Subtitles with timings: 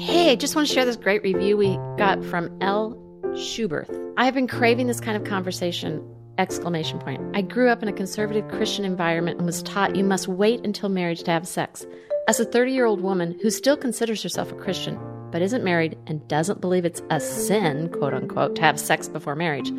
[0.00, 2.96] Hey, I just want to share this great review we got from L.
[3.34, 3.94] Schuberth.
[4.16, 6.02] I have been craving this kind of conversation.
[6.38, 7.20] Exclamation point.
[7.36, 10.88] I grew up in a conservative Christian environment and was taught you must wait until
[10.88, 11.84] marriage to have sex.
[12.28, 14.98] As a 30 year old woman who still considers herself a Christian,
[15.30, 19.36] but isn't married and doesn't believe it's a sin, quote unquote, to have sex before
[19.36, 19.70] marriage,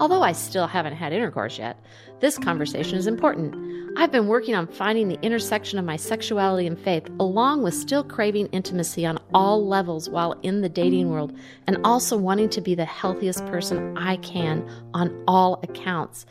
[0.00, 1.78] although I still haven't had intercourse yet,
[2.20, 3.54] this conversation is important.
[3.96, 8.04] I've been working on finding the intersection of my sexuality and faith, along with still
[8.04, 11.36] craving intimacy on all levels while in the dating world,
[11.66, 16.26] and also wanting to be the healthiest person I can on all accounts.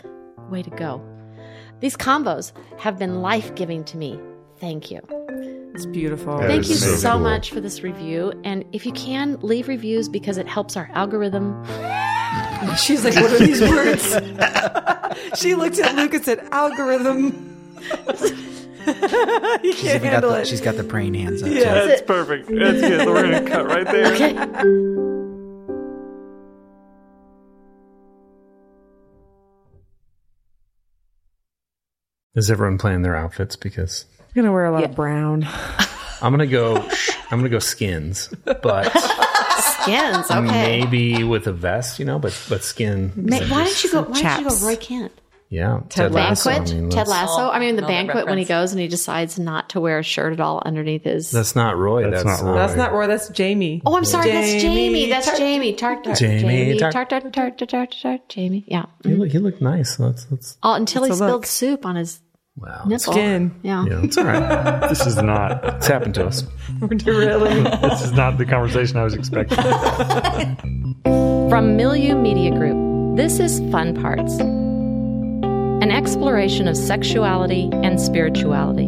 [0.50, 1.02] Way to go.
[1.80, 4.20] These combos have been life giving to me.
[4.60, 5.02] Thank you.
[5.74, 6.38] It's beautiful.
[6.38, 7.20] That Thank you so so cool.
[7.20, 8.34] much for this review.
[8.44, 11.64] And if you can, leave reviews because it helps our algorithm.
[12.78, 14.16] She's like, what are these words?
[15.40, 17.76] she looked at Luke and said, algorithm.
[19.64, 20.48] you She's, can't handle the, it.
[20.48, 21.50] she's got the praying hands up.
[21.50, 21.86] Yeah.
[21.86, 22.48] That's perfect.
[22.48, 23.08] That's good.
[23.08, 24.14] We're going to cut right there.
[24.14, 24.34] Okay.
[32.36, 33.56] Is everyone playing their outfits?
[33.56, 35.48] Because I'm gonna wear a lot of brown.
[36.22, 36.78] I'm gonna go.
[37.32, 38.92] I'm gonna go skins, but
[39.88, 40.32] Skins.
[40.32, 40.82] Okay.
[40.82, 42.20] maybe with a vest, you know.
[42.20, 43.12] But but skin.
[43.16, 44.02] Ma- why didn't you go?
[44.04, 45.12] Why didn't you go Roy Kent?
[45.50, 46.50] Yeah, Ted Lasso.
[46.50, 46.72] Banquet.
[46.74, 47.50] I mean, Ted Lasso.
[47.50, 50.04] I mean, the Another banquet when he goes and he decides not to wear a
[50.04, 51.32] shirt at all underneath his.
[51.32, 52.10] That's not Roy.
[52.10, 52.56] That's That's, not Roy.
[52.58, 53.82] That's not Roy, that's Jamie.
[53.86, 54.30] oh, I'm sorry.
[54.30, 55.10] that's Jamie Jamie.
[55.10, 55.74] That's Tart- Jamie.
[55.74, 56.18] Tart tart.
[56.18, 56.78] Jamie Jamie.
[56.80, 58.28] Tart- Tart tart tart tart tart tart.
[58.28, 58.66] Jamie.
[58.68, 58.88] Yeah.
[59.06, 59.96] He looked, he looked nice.
[59.96, 61.46] That's that's Oh, until he spilled look.
[61.46, 62.20] soup on his
[62.58, 62.84] wow.
[62.86, 63.14] nipple.
[63.14, 63.56] Skin.
[63.64, 63.86] Yeah.
[63.86, 64.80] Yeah, it's all right.
[64.90, 65.64] This is not.
[65.76, 66.44] It's happened to us.
[66.82, 67.64] really?
[67.64, 69.58] This is not the conversation I was expecting.
[71.50, 74.40] From Milieu Media Group, this is Fun Parts
[75.82, 78.88] an exploration of sexuality and spirituality.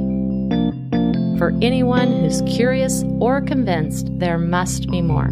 [1.37, 5.29] For anyone who's curious or convinced there must be more.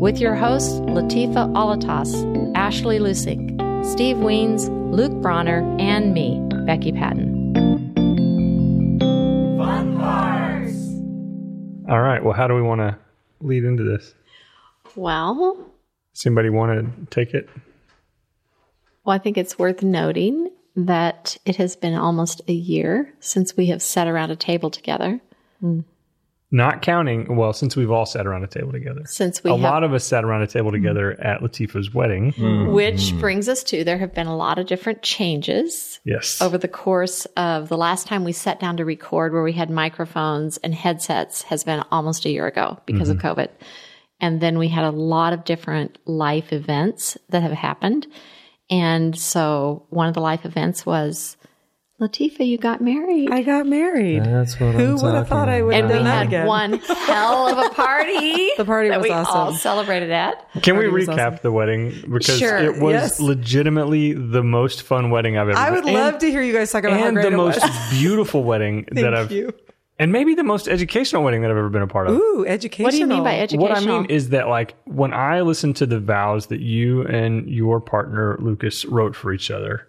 [0.00, 2.14] With your hosts, Latifa Alattas,
[2.54, 7.39] Ashley Lusink, Steve Wiens, Luke Bronner, and me, Becky Patton.
[11.90, 12.22] All right.
[12.22, 12.96] Well, how do we want to
[13.40, 14.14] lead into this?
[14.94, 15.72] Well,
[16.14, 17.48] Does anybody want to take it?
[19.04, 23.66] Well, I think it's worth noting that it has been almost a year since we
[23.66, 25.20] have sat around a table together.
[25.60, 25.80] Hmm.
[26.52, 27.36] Not counting.
[27.36, 29.02] Well, since we've all sat around a table together.
[29.06, 32.32] Since we a have, lot of us sat around a table together at latifa's wedding.
[32.32, 32.72] Mm.
[32.72, 33.20] which mm.
[33.20, 36.40] brings us to there have been a lot of different changes Yes.
[36.42, 39.70] over the course of the last time we sat down to record, where we had
[39.70, 43.40] microphones and headsets, has been almost a year ago because of mm-hmm.
[43.40, 43.48] COVID.
[44.20, 48.06] And then we had a lot of different life events that have happened.
[48.68, 51.36] And so one of the life events was
[52.00, 53.30] Latifa, you got married.
[53.30, 54.24] I got married.
[54.24, 56.46] That's what Who would have thought I would have and we done that had again?
[56.46, 58.50] one hell of a party.
[58.56, 59.56] The party that was we all awesome.
[59.58, 60.46] celebrated at.
[60.62, 61.38] Can we recap awesome.
[61.42, 63.20] the wedding because Sure, it was yes.
[63.20, 65.58] legitimately the most fun wedding I've ever.
[65.58, 65.68] Had.
[65.68, 65.94] I would been.
[65.94, 67.90] love and, to hear you guys talk about how and great the it most was.
[67.90, 69.52] beautiful wedding that I've you.
[69.98, 72.14] and maybe the most educational wedding that I've ever been a part of.
[72.16, 72.86] Ooh, educational.
[72.86, 73.68] What do you mean by educational?
[73.68, 77.48] What I mean is that like when I listened to the vows that you and
[77.48, 79.86] your partner Lucas wrote for each other,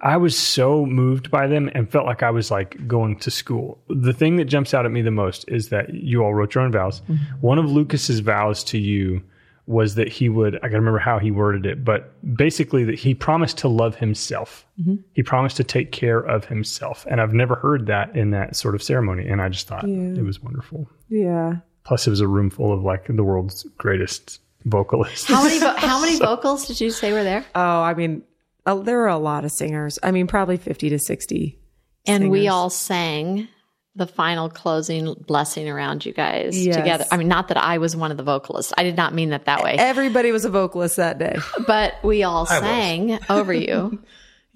[0.00, 3.78] I was so moved by them and felt like I was like going to school.
[3.88, 6.64] The thing that jumps out at me the most is that you all wrote your
[6.64, 7.02] own vows.
[7.40, 9.22] One of Lucas's vows to you
[9.66, 13.14] was that he would I gotta remember how he worded it, but basically that he
[13.14, 14.64] promised to love himself.
[15.12, 17.04] He promised to take care of himself.
[17.10, 19.28] And I've never heard that in that sort of ceremony.
[19.28, 20.88] And I just thought it was wonderful.
[21.10, 21.56] Yeah.
[21.84, 25.26] Plus, it was a room full of like the world's greatest vocalists.
[25.28, 27.44] How many vo- how many vocals did you say were there?
[27.54, 28.22] Oh, I mean,
[28.66, 29.98] uh, there were a lot of singers.
[30.02, 31.58] I mean, probably 50 to 60.
[32.06, 33.48] And we all sang
[33.94, 36.76] the final closing blessing around you guys Yes.
[36.76, 37.04] together.
[37.10, 38.72] I mean, not that I was one of the vocalists.
[38.78, 39.74] I did not mean that that way.
[39.76, 41.36] Everybody was a vocalist that day.
[41.66, 43.98] But we all sang over you.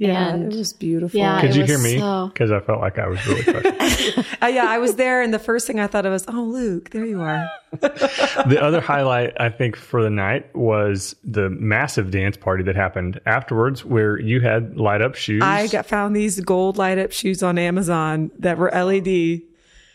[0.02, 1.18] Yeah, And- it was beautiful.
[1.18, 1.98] Yeah, Could you hear me?
[1.98, 4.26] so- Because I felt like I was really precious.
[4.42, 6.90] Uh, yeah, I was there, and the first thing I thought of was, oh, Luke,
[6.90, 7.49] there you are.
[7.81, 13.20] the other highlight, I think, for the night was the massive dance party that happened
[13.25, 15.43] afterwards, where you had light up shoes.
[15.44, 19.43] I got found these gold light up shoes on Amazon that were LED.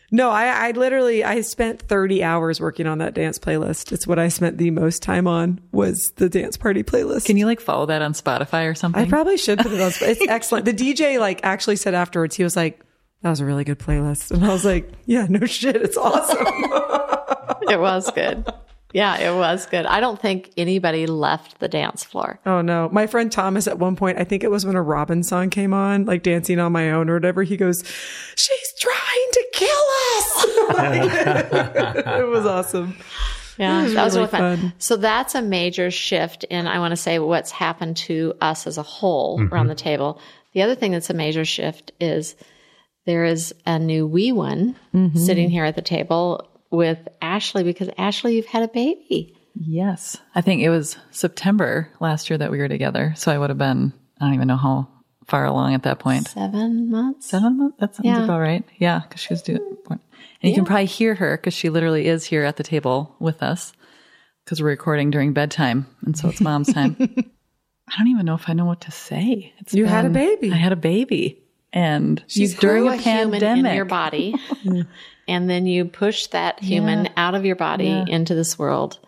[0.09, 3.91] No, I, I literally I spent 30 hours working on that dance playlist.
[3.91, 7.25] It's what I spent the most time on was the dance party playlist.
[7.25, 9.03] Can you like follow that on Spotify or something?
[9.03, 9.91] I probably should put it on.
[9.91, 10.07] Spotify.
[10.09, 10.65] It's excellent.
[10.65, 12.81] The DJ like actually said afterwards, he was like,
[13.21, 16.45] "That was a really good playlist," and I was like, "Yeah, no shit, it's awesome."
[17.69, 18.45] It was good.
[18.93, 19.85] Yeah, it was good.
[19.85, 22.39] I don't think anybody left the dance floor.
[22.45, 22.87] Oh no.
[22.91, 25.73] My friend Thomas at one point, I think it was when a Robyn song came
[25.73, 27.83] on, like dancing on my own or whatever, he goes,
[28.35, 29.69] She's trying to kill
[30.15, 30.45] us.
[32.19, 32.95] it was awesome.
[33.57, 34.57] Yeah, was that was really really fun.
[34.59, 34.73] fun.
[34.77, 38.77] So that's a major shift in, I want to say, what's happened to us as
[38.77, 39.53] a whole Mm-hmm.
[39.53, 40.19] around the table.
[40.53, 42.35] The other thing that's a major shift is
[43.05, 45.17] there is a new wee one Mm-hmm.
[45.17, 49.35] sitting here at the table with Ashley because Ashley, you've had a baby.
[49.55, 50.17] Yes.
[50.35, 53.13] I think it was September last year that we were together.
[53.17, 54.87] So I would have been, I don't even know how
[55.25, 56.27] far along at that point.
[56.27, 57.27] Seven months.
[57.29, 57.77] Seven months?
[57.79, 58.23] That sounds Yeah.
[58.23, 58.63] about right.
[58.77, 59.01] Yeah.
[59.09, 59.59] Cause she was doing,
[59.89, 59.99] mm.
[60.41, 63.41] And you can probably hear her because she literally is here at the table with
[63.41, 63.73] us
[64.45, 65.87] because we're recording during bedtime.
[66.05, 66.95] And so it's mom's time.
[67.89, 69.53] I don't even know if I know what to say.
[69.59, 70.51] It's You had a baby.
[70.51, 71.41] I had a baby.
[71.73, 73.69] And You during grew a, a human pandemic.
[73.71, 74.35] in your body,
[75.27, 77.11] and then you push that human Yeah.
[77.17, 78.05] out of your body Yeah.
[78.07, 78.99] into this world,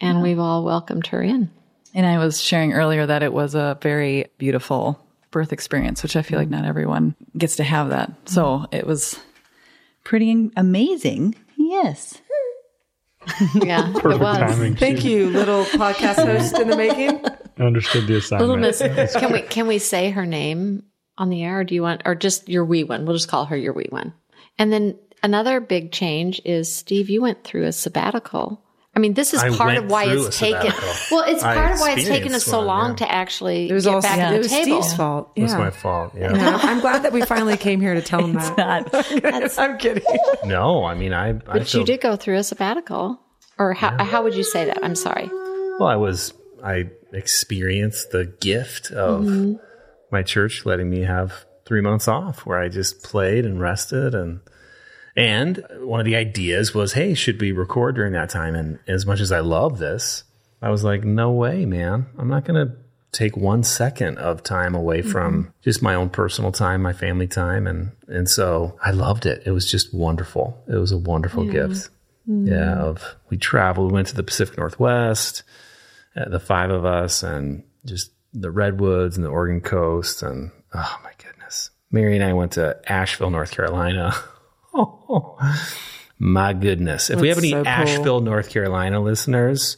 [0.00, 1.50] and we've all welcomed her in.
[1.94, 5.00] And I was sharing earlier that it was a very beautiful
[5.30, 6.52] birth experience, which I feel like mm.
[6.52, 8.10] not everyone gets to have that.
[8.10, 8.28] Mm.
[8.28, 9.18] So it was
[10.04, 11.34] pretty amazing.
[11.56, 12.20] Yes.
[13.54, 14.38] Yeah, it Perfect was.
[14.38, 14.76] timing.
[14.76, 17.20] Thank you, little podcast host in the making.
[17.58, 18.48] I understood the assignment.
[18.48, 20.84] Little Miss, can we can we say her name
[21.18, 23.04] on the air, or do you want, or just your wee one?
[23.04, 24.14] We'll just call her your wee one.
[24.58, 27.10] And then another big change is Steve.
[27.10, 28.62] You went through a sabbatical.
[28.96, 30.72] I mean, this is I part of why it's taken.
[31.12, 32.96] Well, it's I part of why it's taken us so long yeah.
[32.96, 34.82] to actually It was get all back it at the was table.
[34.82, 35.30] Steve's fault.
[35.36, 36.14] It was my fault.
[36.16, 36.34] Yeah.
[36.34, 38.92] Yeah, I'm glad that we finally came here to tell him that.
[39.22, 40.02] Not, I'm kidding.
[40.44, 41.28] No, I mean, I.
[41.28, 43.20] I But feel, you did go through a sabbatical,
[43.56, 44.82] or how how would you say that?
[44.82, 45.28] I'm sorry.
[45.78, 46.34] Well, I was.
[46.64, 49.64] I experienced the gift of Mm-hmm.
[50.10, 54.40] My church letting me have three months off, where I just played and rested, and
[55.16, 58.54] and one of the ideas was, hey, should we record during that time?
[58.54, 60.22] And as much as I love this,
[60.62, 62.06] I was like, no way, man.
[62.16, 62.76] I'm not gonna
[63.12, 67.66] take one second of time away from just my own personal time, my family time,
[67.66, 69.42] and and so I loved it.
[69.46, 70.62] It was just wonderful.
[70.68, 71.90] It was a wonderful gift.
[72.26, 75.44] Yeah, of we traveled, we went to the Pacific Northwest,
[76.14, 81.00] uh, the five of us, and just the redwoods and the Oregon coast, and oh
[81.02, 84.14] my goodness, Mary and I went to Asheville, North Carolina.
[84.80, 85.36] Oh,
[86.20, 87.10] my goodness!
[87.10, 87.66] If we have any so cool.
[87.66, 89.76] Asheville, North Carolina listeners,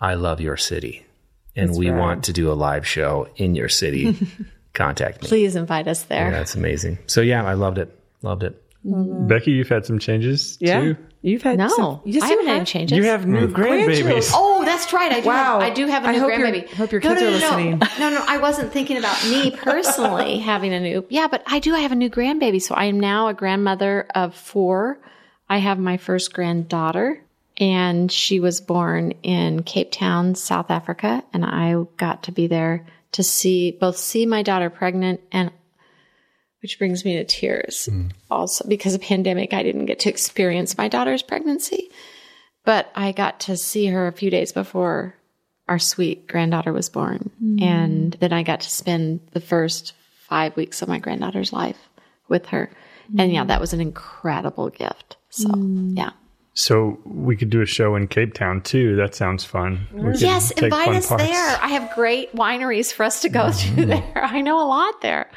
[0.00, 1.06] I love your city,
[1.54, 2.00] and we rad.
[2.00, 4.16] want to do a live show in your city.
[4.72, 5.28] Contact me.
[5.28, 6.32] Please invite us there.
[6.32, 6.98] That's amazing.
[7.06, 7.96] So yeah, I loved it.
[8.22, 8.60] Loved it.
[8.86, 9.26] Mm-hmm.
[9.28, 10.96] Becky, you've had some changes Yeah, too.
[11.22, 12.56] you've had No, some, yes, I you haven't had have.
[12.58, 12.98] any changes.
[12.98, 13.52] You have new mm.
[13.52, 14.30] grandbabies.
[14.34, 15.10] Oh, that's right.
[15.10, 15.26] I do.
[15.26, 15.60] Wow.
[15.60, 16.68] Have, I do have a I new hope grandbaby.
[16.74, 17.78] hope your No, kids no, are no, listening.
[17.98, 18.24] No, no, no.
[18.28, 21.06] I wasn't thinking about me personally having a new.
[21.08, 21.74] Yeah, but I do.
[21.74, 22.60] I have a new grandbaby.
[22.60, 24.98] So I am now a grandmother of four.
[25.48, 27.22] I have my first granddaughter,
[27.56, 32.86] and she was born in Cape Town, South Africa, and I got to be there
[33.12, 35.50] to see both see my daughter pregnant and
[36.64, 37.84] which brings me to tears.
[37.84, 38.06] Hmm.
[38.30, 41.90] Also because of pandemic i didn't get to experience my daughter's pregnancy
[42.64, 45.14] but i got to see her a few days before
[45.68, 47.30] our sweet granddaughter was born.
[47.38, 47.62] Hmm.
[47.62, 49.92] And then i got to spend the first
[50.26, 51.76] five weeks of my granddaughter's life
[52.28, 52.70] with her.
[53.18, 53.48] And yeah hmm.
[53.48, 55.18] that was an incredible gift.
[55.28, 56.12] So yeah.
[56.54, 58.96] So we could do a show in Cape Town too.
[58.96, 59.86] That sounds fun.
[59.92, 61.24] We could yes take invite fun us parts.
[61.24, 61.58] there.
[61.60, 63.80] I have great wineries for us to go mm-hmm.
[63.80, 64.12] to there.
[64.24, 65.28] I know a lot there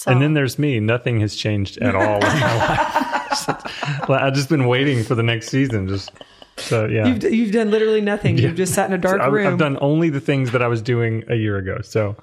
[0.00, 0.80] so And then there's me.
[0.80, 4.08] Nothing has changed at all in my life.
[4.08, 5.88] I've just been waiting for the next season.
[5.88, 6.10] Just
[6.56, 7.06] so yeah.
[7.06, 8.38] You've, you've done literally nothing.
[8.38, 9.46] You've just sat in a dark I've, room.
[9.46, 11.82] I've done only the things that I was doing a year ago.
[11.82, 12.16] So,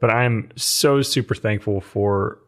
[0.00, 2.38] but I'm so super thankful for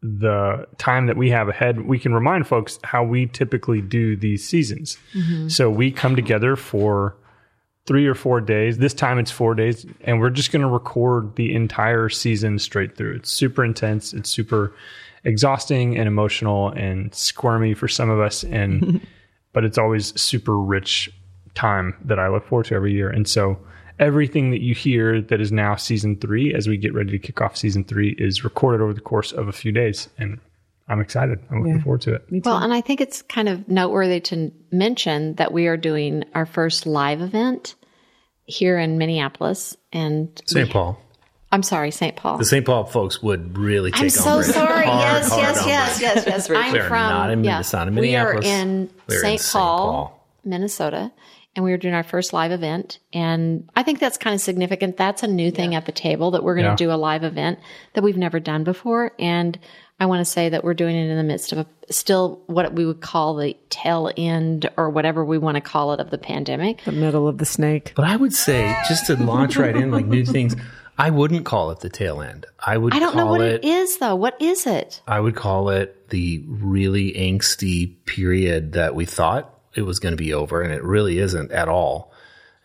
[0.00, 1.80] the time that we have ahead.
[1.80, 4.96] We can remind folks how we typically do these seasons.
[5.12, 5.48] Mm-hmm.
[5.48, 7.16] So we come together for
[7.86, 8.78] three or four days.
[8.78, 12.96] This time it's four days, and we're just going to record the entire season straight
[12.96, 13.16] through.
[13.16, 14.12] It's super intense.
[14.12, 14.74] It's super
[15.24, 19.00] exhausting and emotional and squirmy for some of us, and
[19.52, 21.10] but it's always super rich
[21.54, 23.10] time that I look forward to every year.
[23.10, 23.58] And so
[23.98, 27.40] everything that you hear that is now season three, as we get ready to kick
[27.40, 30.40] off season three, is recorded over the course of a few days, and
[30.88, 31.38] I'm excited.
[31.50, 32.24] I'm looking forward to it.
[32.44, 36.44] Well, and I think it's kind of noteworthy to mention that we are doing our
[36.46, 37.74] first live event
[38.44, 40.68] here in Minneapolis and St.
[40.68, 40.98] Paul.
[41.50, 42.16] I'm sorry, St.
[42.16, 42.36] Paul.
[42.38, 42.66] The St.
[42.66, 44.46] Paul folks would really take I'm so umbrage.
[44.52, 44.86] sorry.
[44.86, 45.66] Hard, yes, hard yes, umbrage.
[45.68, 47.52] yes, yes, yes, I'm They're from not in yeah.
[47.52, 48.46] Minnesota, We are Minneapolis.
[48.46, 49.40] in They're in St.
[49.40, 49.52] St.
[49.52, 50.26] Paul, Paul.
[50.44, 51.12] Minnesota,
[51.56, 52.98] and we were doing our first live event.
[53.12, 54.96] And I think that's kind of significant.
[54.96, 56.76] That's a new thing at the table that we're going to Yeah.
[56.88, 57.60] do a live event
[57.94, 59.12] that we've never done before.
[59.20, 59.56] And
[60.00, 62.72] I want to say that we're doing it in the midst of a, still what
[62.72, 66.18] we would call the tail end or whatever we want to call it of the
[66.18, 66.82] pandemic.
[66.84, 67.92] The middle of the snake.
[67.94, 70.56] But I would say, just to launch right in, like new things,
[70.98, 72.46] I wouldn't call it the tail end.
[72.58, 74.16] I would I don't know what it, it is though.
[74.16, 75.00] What is it?
[75.06, 80.16] I would call it the really angsty period that we thought it was going to
[80.16, 82.12] be over, and it really isn't at all.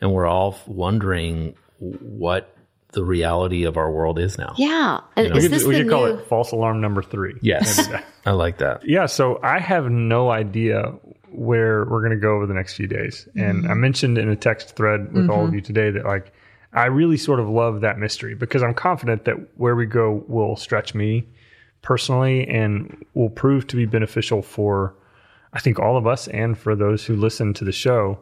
[0.02, 2.56] And we're all wondering what
[2.92, 4.54] the reality of our world is now.
[4.58, 5.02] Yeah.
[5.16, 6.14] And We is could, this we the could call new?
[6.16, 7.36] it false alarm number three.
[7.42, 7.88] Yes,
[8.26, 8.88] I like that.
[8.88, 10.94] Yeah, so I have no idea
[11.32, 13.28] where we're going to go over the next few days.
[13.36, 13.72] And mm-hmm.
[13.72, 15.56] I mentioned in a text thread with all of mm-hmm.
[15.56, 16.34] you today that like
[16.74, 20.56] I really sort of love that mystery because I'm confident that where we go will
[20.56, 21.28] stretch me
[21.82, 24.96] personally and will prove to be beneficial for
[25.54, 28.20] I think all of us and for those who listen to the show.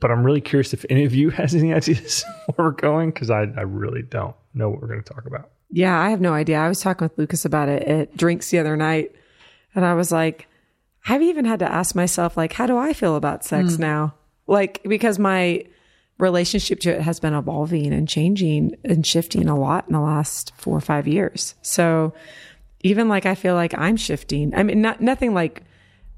[0.00, 3.30] But I'm really curious if any of you has any ideas where we're going because
[3.30, 5.50] I, I really don't know what we're going to talk about.
[5.70, 6.58] Yeah, I have no idea.
[6.58, 9.12] I was talking with Lucas about it at drinks the other night,
[9.74, 10.46] and I was like,
[11.08, 13.82] I've even had to ask myself, like, how do I feel about sex hmm.
[13.82, 14.14] now?
[14.46, 15.64] Like, because my
[16.18, 20.52] relationship to it has been evolving and changing and shifting a lot in the last
[20.56, 21.54] four or five years.
[21.62, 22.14] So
[22.82, 24.54] even like I feel like I'm shifting.
[24.54, 25.62] I mean, not nothing like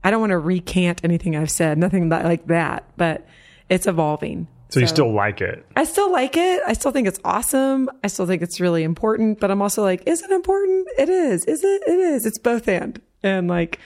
[0.05, 3.27] I don't want to recant anything I've said, nothing that, like that, but
[3.69, 4.49] it's evolving.
[4.71, 5.65] So, you still like it.
[5.77, 6.63] I still like it.
[6.67, 7.89] I still think it's awesome.
[8.05, 10.87] I still think it's really important, but I'm also like, is it important?
[10.99, 11.45] It is.
[11.47, 11.83] Is it?
[11.87, 12.27] It is.
[12.27, 13.01] It's both and.
[13.23, 13.79] And like,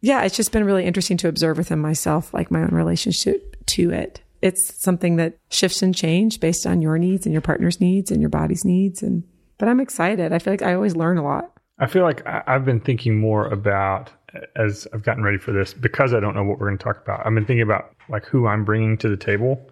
[0.00, 3.90] yeah, it's just been really interesting to observe within myself, like my own relationship to
[3.90, 4.20] it.
[4.42, 8.20] It's something that shifts and change based on your needs and your partner's needs and
[8.20, 9.02] your body's needs.
[9.02, 9.22] And,
[9.56, 10.32] but I'm excited.
[10.32, 11.52] I feel like I always learn a lot.
[11.78, 14.10] I feel like I've been thinking more about
[14.56, 17.00] as I've gotten ready for this because I don't know what we're going to talk
[17.00, 17.26] about.
[17.26, 19.70] I've been thinking about like who I'm bringing to the table.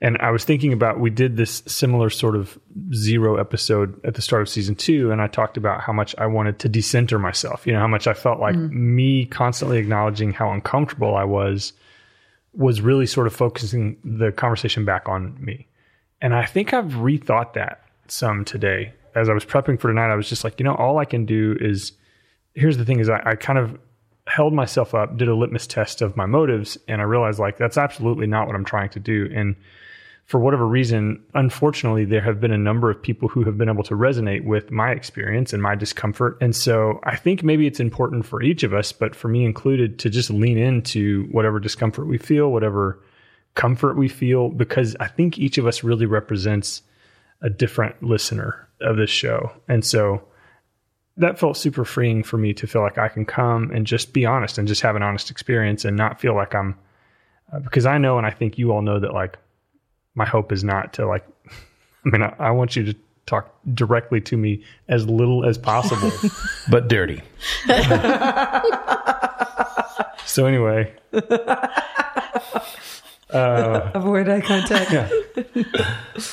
[0.00, 2.56] And I was thinking about we did this similar sort of
[2.94, 6.26] zero episode at the start of season two, and I talked about how much I
[6.26, 7.66] wanted to decenter myself.
[7.66, 8.94] You know, how much I felt like mm-hmm.
[8.96, 11.72] me constantly acknowledging how uncomfortable I was
[12.52, 15.66] was really sort of focusing the conversation back on me.
[16.20, 18.92] And I think I've rethought that some today.
[19.16, 21.26] As I was prepping for tonight, I was just like, you know, all I can
[21.26, 21.92] do is
[22.54, 23.78] here's the thing is I, I kind of
[24.28, 27.78] held myself up, did a litmus test of my motives, and I realized like that's
[27.78, 29.30] absolutely not what I'm trying to do.
[29.34, 29.56] And
[30.26, 33.82] for whatever reason, unfortunately, there have been a number of people who have been able
[33.84, 36.36] to resonate with my experience and my discomfort.
[36.42, 39.98] And so I think maybe it's important for each of us, but for me included,
[40.00, 43.00] to just lean into whatever discomfort we feel, whatever
[43.54, 46.82] comfort we feel, because I think each of us really represents
[47.40, 49.50] a different listener of this show.
[49.66, 50.22] And so
[51.18, 54.24] that felt super freeing for me to feel like I can come and just be
[54.24, 56.76] honest and just have an honest experience and not feel like I'm,
[57.52, 59.36] uh, because I know and I think you all know that like
[60.14, 61.26] my hope is not to like,
[62.06, 62.94] I mean, I, I want you to
[63.26, 66.10] talk directly to me as little as possible.
[66.70, 67.22] But dirty.
[70.26, 70.92] so anyway,
[73.94, 75.12] Avoid eye contact.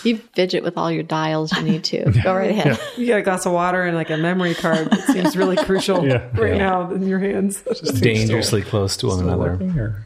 [0.04, 2.12] You fidget with all your dials you need to.
[2.24, 2.80] Go right ahead.
[2.98, 6.06] You got a glass of water and like a memory card that seems really crucial
[6.08, 6.28] Yeah.
[6.34, 6.58] right Yeah.
[6.58, 7.62] now in your hands.
[8.00, 10.04] Dangerously close to one another.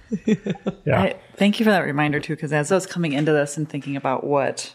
[0.85, 1.01] Yeah.
[1.01, 3.67] I, thank you for that reminder too, because as I was coming into this and
[3.69, 4.73] thinking about what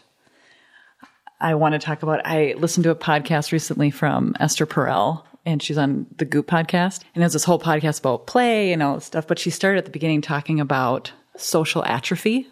[1.39, 5.61] I want to talk about, I listened to a podcast recently from Esther Perel, and
[5.61, 8.95] she's on the Goop podcast, and it was this whole podcast about play and all
[8.95, 9.27] this stuff.
[9.27, 12.47] But she started at the beginning talking about social atrophy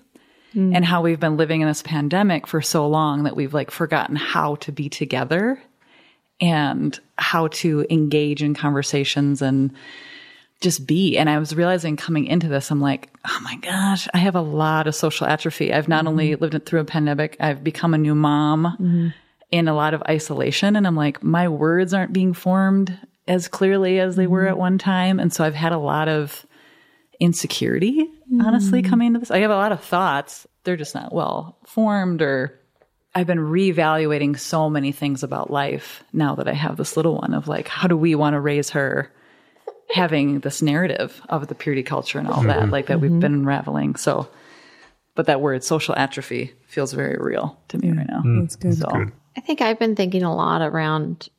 [0.55, 0.75] Mm.
[0.75, 4.15] and how we've been living in this pandemic for so long that we've like forgotten
[4.15, 5.59] how to be together
[6.39, 9.73] and how to engage in conversations and
[10.61, 11.17] just be.
[11.17, 14.41] And I was realizing coming into this, I'm like, oh my gosh, I have a
[14.41, 15.73] lot of social atrophy.
[15.73, 16.41] I've not only mm-hmm.
[16.41, 19.07] lived it through a pandemic, I've become a new mom mm-hmm.
[19.51, 20.75] in a lot of isolation.
[20.75, 24.49] And I'm like, my words aren't being formed as clearly as they were mm-hmm.
[24.49, 25.19] at one time.
[25.19, 26.45] And so I've had a lot of
[27.19, 28.09] insecurity,
[28.41, 28.89] honestly, mm.
[28.89, 29.31] coming into this.
[29.31, 30.47] I have a lot of thoughts.
[30.63, 32.59] They're just not well formed or
[33.15, 37.33] I've been reevaluating so many things about life now that I have this little one
[37.33, 39.11] of like, how do we want to raise her?
[39.93, 42.71] having this narrative of the purity culture and all that, mm-hmm.
[42.71, 43.19] like that we've mm-hmm.
[43.19, 43.95] been unraveling.
[43.95, 44.27] So,
[45.15, 48.23] but that word social atrophy feels very real to me right now.
[48.25, 48.41] Mm.
[48.41, 48.75] That's good.
[48.75, 51.29] So, I think I've been thinking a lot around.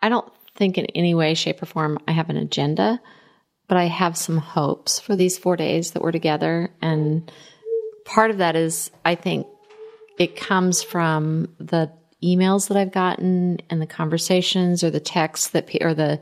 [0.00, 3.00] I don't think in any way, shape, or form I have an agenda,
[3.72, 6.68] but I have some hopes for these four days that we're together.
[6.82, 7.32] And
[8.04, 9.46] part of that is, I think
[10.18, 11.90] it comes from the
[12.22, 16.20] emails that I've gotten and the conversations or the texts that, or the,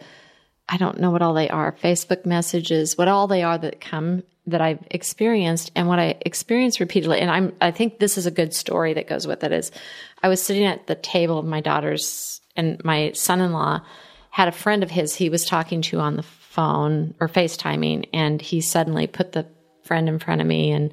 [0.69, 4.23] I don't know what all they are, Facebook messages, what all they are that come
[4.47, 7.19] that I've experienced and what I experienced repeatedly.
[7.19, 9.73] And I'm, I think this is a good story that goes with it is
[10.23, 13.81] I was sitting at the table of my daughters and my son-in-law
[14.31, 18.43] had a friend of his he was talking to on the phone or FaceTiming, and
[18.43, 19.47] he suddenly put the
[19.85, 20.73] friend in front of me.
[20.73, 20.93] And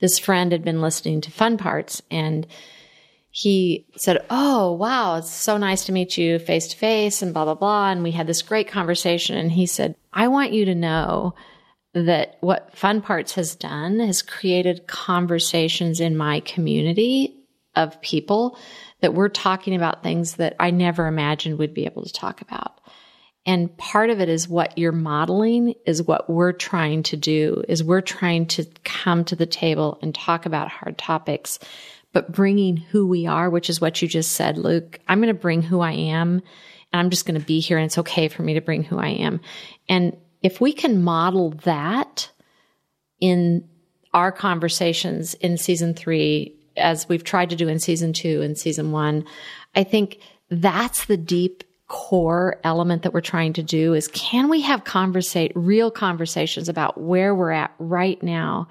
[0.00, 2.46] this friend had been listening to Fun Parts, and
[3.32, 7.44] he said, Oh, wow, it's so nice to meet you face to face, and blah,
[7.44, 7.90] blah, blah.
[7.90, 9.36] And we had this great conversation.
[9.36, 11.34] And he said, I want you to know
[11.94, 17.42] that what Fun Parts has done has created conversations in my community
[17.74, 18.56] of people
[19.00, 22.80] that we're talking about things that I never imagined we'd be able to talk about.
[23.44, 27.82] And part of it is what you're modeling is what we're trying to do is
[27.82, 31.58] we're trying to come to the table and talk about hard topics,
[32.12, 35.00] but bringing who we are, which is what you just said, Luke.
[35.08, 36.40] I'm going to bring who I am
[36.92, 38.98] and I'm just going to be here and it's okay for me to bring who
[38.98, 39.40] I am.
[39.88, 42.30] And if we can model that
[43.20, 43.68] in
[44.14, 48.92] our conversations in season three, as we've tried to do in season two and season
[48.92, 49.24] one,
[49.74, 50.18] I think
[50.50, 55.52] that's the deep core element that we're trying to do is can we have conversate
[55.54, 58.66] real conversations about where we're at right now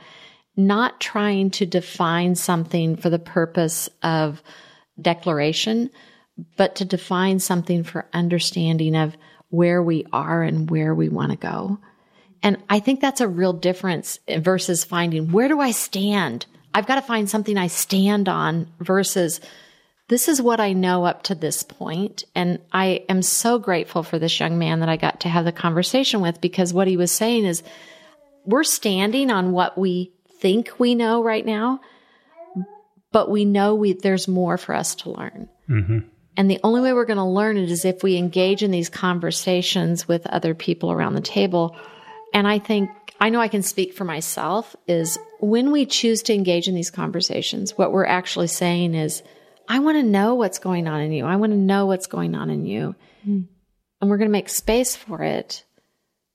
[0.57, 4.41] not trying to define something for the purpose of
[4.99, 5.87] declaration
[6.57, 9.15] but to define something for understanding of
[9.49, 11.77] where we are and where we want to go?
[12.41, 16.47] And i think that's a real difference versus finding where do i stand?
[16.73, 19.41] I've got to find something i stand on versus
[20.11, 22.25] this is what I know up to this point.
[22.35, 25.53] And I am so grateful for this young man that I got to have the
[25.53, 27.63] conversation with because what he was saying is
[28.43, 31.79] we're standing on what we think we know right now,
[33.13, 35.47] but we know we, there's more for us to learn.
[35.69, 35.99] Mm-hmm.
[36.35, 38.89] And the only way we're going to learn it is if we engage in these
[38.89, 41.77] conversations with other people around the table.
[42.33, 42.89] And I think,
[43.21, 46.91] I know I can speak for myself, is when we choose to engage in these
[46.91, 49.23] conversations, what we're actually saying is,
[49.71, 51.25] I want to know what's going on in you.
[51.25, 52.93] I want to know what's going on in you.
[53.25, 53.47] Mm.
[54.01, 55.63] And we're going to make space for it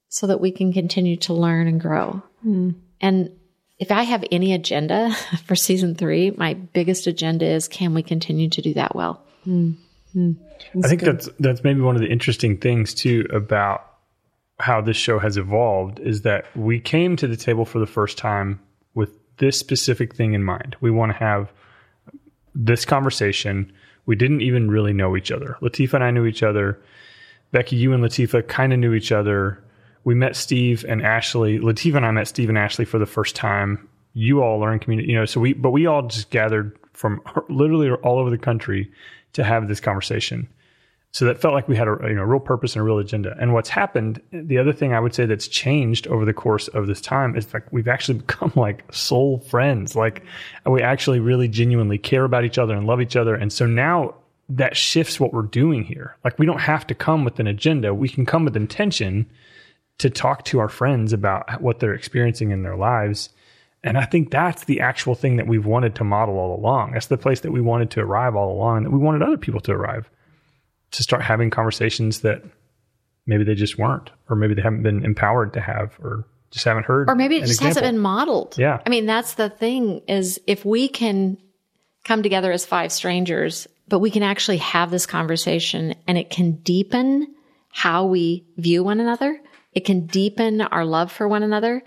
[0.08, 2.22] so that we can continue to learn and grow.
[2.46, 2.76] Mm.
[2.98, 3.30] And
[3.78, 5.14] if I have any agenda
[5.44, 9.22] for season three, my biggest agenda is can we continue to do that well?
[9.46, 9.76] Mm.
[10.16, 11.18] I think good.
[11.18, 13.84] that's that's maybe one of the interesting things too about
[14.58, 18.16] how this show has evolved is that we came to the table for the first
[18.16, 18.60] time
[18.94, 20.74] with this specific thing in mind.
[20.80, 21.52] We want to have
[22.56, 23.70] this conversation.
[24.06, 25.56] We didn't even really know each other.
[25.60, 26.80] Latifa and I knew each other.
[27.52, 29.62] Becky, you and Latifa kind of knew each other.
[30.04, 31.58] We met Steve and Ashley.
[31.58, 33.88] Latifa and I met Steve and Ashley for the first time.
[34.14, 35.26] You all are in community, you know.
[35.26, 38.90] So we, but we all just gathered from literally all over the country
[39.34, 40.48] to have this conversation.
[41.12, 43.34] So that felt like we had a you know real purpose and a real agenda.
[43.40, 46.86] And what's happened, the other thing I would say that's changed over the course of
[46.86, 49.96] this time is like we've actually become like soul friends.
[49.96, 50.22] Like
[50.66, 53.34] we actually really genuinely care about each other and love each other.
[53.34, 54.14] And so now
[54.48, 56.16] that shifts what we're doing here.
[56.22, 57.94] Like we don't have to come with an agenda.
[57.94, 59.26] We can come with intention
[59.98, 63.30] to talk to our friends about what they're experiencing in their lives.
[63.82, 66.92] And I think that's the actual thing that we've wanted to model all along.
[66.92, 69.60] That's the place that we wanted to arrive all along that we wanted other people
[69.62, 70.10] to arrive
[70.92, 72.42] to start having conversations that
[73.26, 76.86] maybe they just weren't, or maybe they haven't been empowered to have, or just haven't
[76.86, 77.08] heard.
[77.10, 77.68] Or maybe it just example.
[77.68, 78.56] hasn't been modeled.
[78.58, 78.80] Yeah.
[78.84, 81.38] I mean, that's the thing is if we can
[82.04, 86.52] come together as five strangers, but we can actually have this conversation and it can
[86.52, 87.34] deepen
[87.70, 89.38] how we view one another.
[89.72, 91.82] It can deepen our love for one another.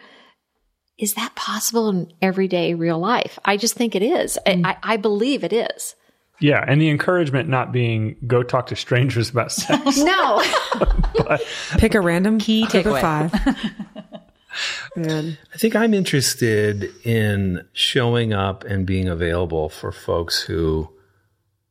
[0.97, 3.39] Is that possible in everyday real life?
[3.45, 4.37] I just think it is.
[4.45, 4.65] Mm.
[4.65, 5.95] I, I believe it is.
[6.39, 9.97] Yeah, and the encouragement not being go talk to strangers about sex.
[9.97, 10.43] no.
[11.17, 13.01] but, Pick a random key takeaway.
[13.01, 13.33] five.
[14.95, 15.37] Man.
[15.53, 20.89] I think I'm interested in showing up and being available for folks who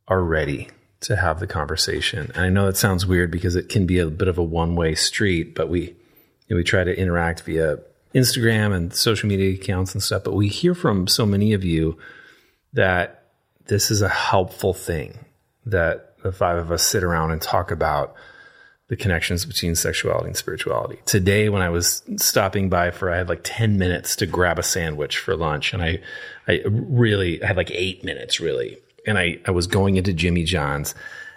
[0.07, 0.69] are ready
[1.01, 2.31] to have the conversation.
[2.35, 4.95] And I know it sounds weird because it can be a bit of a one-way
[4.95, 5.81] street, but we
[6.49, 7.77] you know, we try to interact via
[8.15, 11.97] Instagram and social media accounts and stuff, but we hear from so many of you
[12.73, 13.18] that
[13.69, 15.25] this is a helpful thing
[15.65, 18.13] that the five of us sit around and talk about
[18.89, 20.99] the connections between sexuality and spirituality.
[21.05, 24.63] Today, when I was stopping by for, I had like 10 minutes to grab a
[24.63, 25.73] sandwich for lunch.
[25.73, 26.01] And I,
[26.47, 28.79] I really I had like eight minutes really.
[29.05, 30.95] And I, I was going into Jimmy John's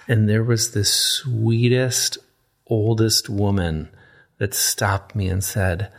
[0.08, 2.18] and there was this sweetest,
[2.66, 3.90] oldest woman
[4.38, 5.92] that stopped me and said,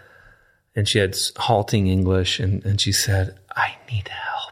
[0.75, 4.42] and she had halting English and, and she said, I need help.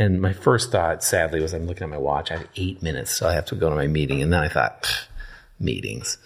[0.00, 2.30] And my first thought, sadly, was I'm looking at my watch.
[2.30, 4.22] I have eight minutes, so I have to go to my meeting.
[4.22, 4.88] And then I thought,
[5.58, 6.16] meetings.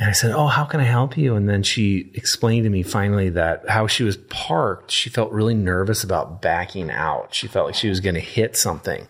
[0.00, 1.36] And I said, Oh, how can I help you?
[1.36, 5.54] And then she explained to me finally that how she was parked, she felt really
[5.54, 7.32] nervous about backing out.
[7.32, 9.06] She felt like she was going to hit something.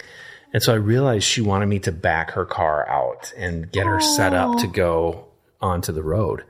[0.53, 4.03] And so I realized she wanted me to back her car out and get her
[4.03, 5.29] set up to go
[5.62, 6.44] onto the road.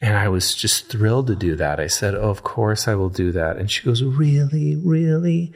[0.00, 1.78] And I was just thrilled to do that.
[1.78, 3.58] I said, Oh, of course I will do that.
[3.58, 4.74] And she goes, Really?
[4.74, 5.52] Really?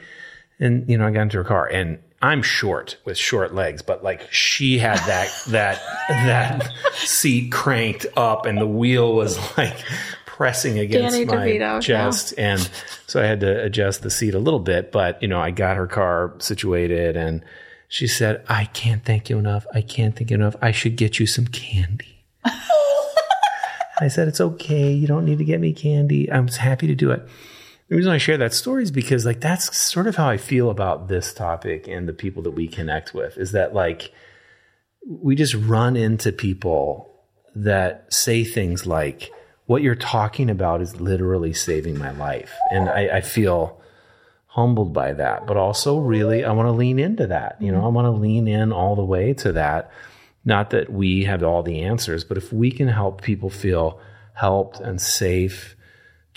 [0.59, 4.03] And, you know, I got into her car and I'm short with short legs, but
[4.03, 9.77] like she had that, that, that seat cranked up and the wheel was like
[10.25, 12.33] pressing against Danny my DeVito, chest.
[12.37, 12.69] And
[13.05, 15.77] so I had to adjust the seat a little bit, but you know, I got
[15.77, 17.43] her car situated and
[17.87, 19.65] she said, I can't thank you enough.
[19.73, 20.55] I can't thank you enough.
[20.61, 22.23] I should get you some candy.
[23.99, 24.91] I said, it's okay.
[24.91, 26.31] You don't need to get me candy.
[26.31, 27.27] I'm happy to do it.
[27.89, 30.69] The reason I share that story is because like that's sort of how I feel
[30.69, 34.11] about this topic and the people that we connect with is that like
[35.07, 37.09] we just run into people
[37.55, 39.31] that say things like,
[39.65, 42.53] what you're talking about is literally saving my life.
[42.71, 43.81] And I, I feel
[44.47, 47.61] humbled by that, but also really, I want to lean into that.
[47.61, 49.91] You know, I want to lean in all the way to that.
[50.45, 53.99] Not that we have all the answers, but if we can help people feel
[54.33, 55.75] helped and safe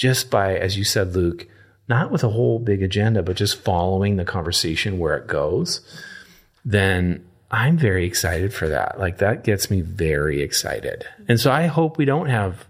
[0.00, 1.46] just by, as you said, Luke,
[1.86, 5.82] not with a whole big agenda, but just following the conversation where it goes,
[6.64, 8.98] then I'm very excited for that.
[8.98, 11.04] Like that gets me very excited.
[11.28, 12.64] And so I hope we don't have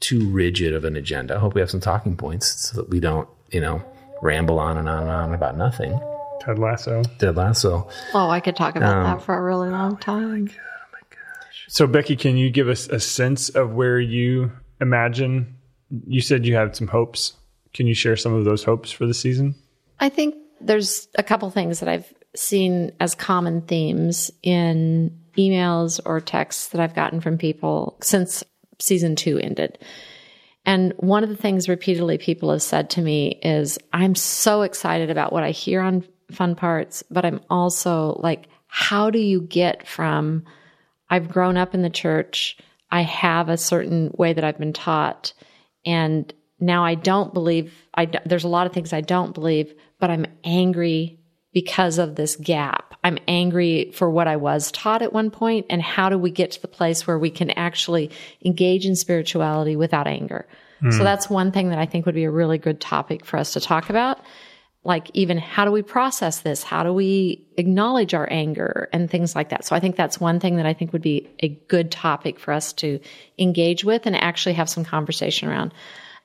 [0.00, 1.36] too rigid of an agenda.
[1.36, 3.80] I hope we have some talking points so that we don't, you know,
[4.20, 5.96] ramble on and on and on about nothing.
[6.40, 7.04] Ted Lasso.
[7.20, 7.88] Ted Lasso.
[8.12, 10.50] Oh, I could talk about that um, for a really long time.
[10.50, 11.66] Oh my gosh.
[11.68, 14.50] So, Becky, can you give us a sense of where you
[14.80, 15.55] imagine?
[15.90, 17.34] You said you had some hopes.
[17.74, 19.54] Can you share some of those hopes for the season?
[20.00, 26.20] I think there's a couple things that I've seen as common themes in emails or
[26.20, 28.42] texts that I've gotten from people since
[28.78, 29.78] season two ended.
[30.64, 35.10] And one of the things repeatedly people have said to me is, I'm so excited
[35.10, 39.86] about what I hear on Fun Parts, but I'm also like, how do you get
[39.86, 40.44] from
[41.08, 42.58] I've grown up in the church,
[42.90, 45.32] I have a certain way that I've been taught,
[45.86, 50.10] and now I don't believe, I, there's a lot of things I don't believe, but
[50.10, 51.20] I'm angry
[51.52, 52.94] because of this gap.
[53.04, 56.50] I'm angry for what I was taught at one point, and how do we get
[56.52, 58.10] to the place where we can actually
[58.44, 60.46] engage in spirituality without anger?
[60.82, 61.04] So hmm.
[61.04, 63.60] that's one thing that I think would be a really good topic for us to
[63.60, 64.18] talk about.
[64.86, 66.62] Like, even how do we process this?
[66.62, 69.64] How do we acknowledge our anger and things like that?
[69.64, 72.52] So I think that's one thing that I think would be a good topic for
[72.52, 73.00] us to
[73.36, 75.74] engage with and actually have some conversation around.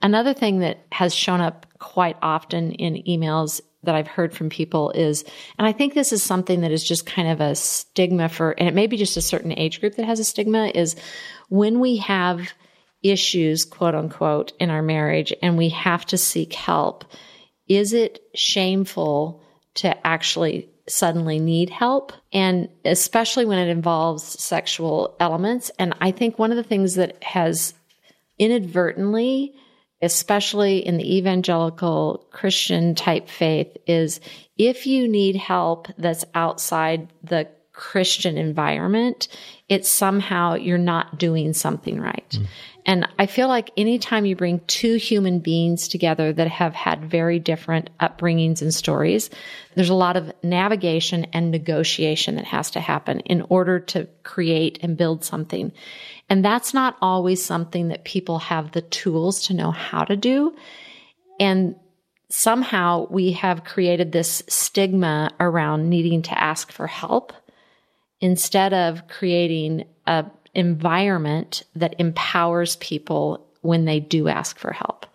[0.03, 4.91] Another thing that has shown up quite often in emails that I've heard from people
[4.91, 5.23] is,
[5.57, 8.67] and I think this is something that is just kind of a stigma for, and
[8.67, 10.95] it may be just a certain age group that has a stigma, is
[11.49, 12.51] when we have
[13.01, 17.05] issues, quote unquote, in our marriage and we have to seek help,
[17.77, 19.41] is it shameful
[19.75, 22.13] to actually suddenly need help?
[22.33, 25.71] And especially when it involves sexual elements.
[25.79, 27.73] And I think one of the things that has
[28.37, 29.53] inadvertently
[30.01, 34.19] especially in the evangelical Christian type faith, is
[34.57, 37.47] if you need help that's outside the
[37.81, 39.27] Christian environment,
[39.67, 42.29] it's somehow you're not doing something right.
[42.29, 42.45] Mm.
[42.85, 47.39] And I feel like anytime you bring two human beings together that have had very
[47.39, 49.31] different upbringings and stories,
[49.73, 54.77] there's a lot of navigation and negotiation that has to happen in order to create
[54.83, 55.71] and build something.
[56.29, 60.55] And that's not always something that people have the tools to know how to do.
[61.39, 61.75] And
[62.29, 67.33] somehow we have created this stigma around needing to ask for help
[68.21, 75.05] instead of creating a environment that empowers people when they do ask for help.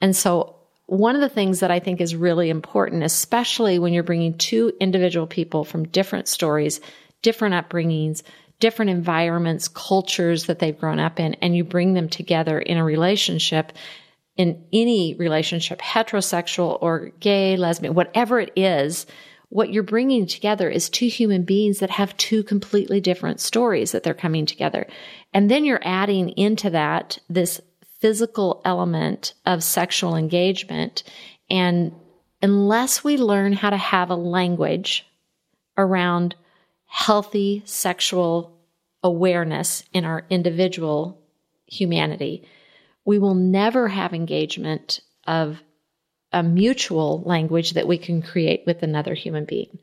[0.00, 4.04] And so one of the things that I think is really important, especially when you're
[4.04, 6.80] bringing two individual people from different stories,
[7.22, 8.22] different upbringings,
[8.60, 12.84] different environments, cultures that they've grown up in, and you bring them together in a
[12.84, 13.72] relationship,
[14.36, 19.06] in any relationship, heterosexual or gay, lesbian, whatever it is,
[19.48, 24.02] what you're bringing together is two human beings that have two completely different stories that
[24.02, 24.86] they're coming together.
[25.32, 27.60] And then you're adding into that this
[28.00, 31.02] physical element of sexual engagement.
[31.48, 31.92] And
[32.42, 35.06] unless we learn how to have a language
[35.78, 36.34] around
[36.86, 38.58] healthy sexual
[39.02, 41.20] awareness in our individual
[41.66, 42.46] humanity,
[43.04, 45.62] we will never have engagement of
[46.36, 49.78] a mutual language that we can create with another human being.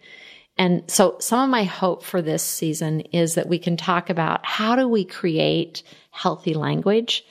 [0.55, 4.45] And so some of my hope for this season is that we can talk about
[4.45, 7.25] how do we create healthy language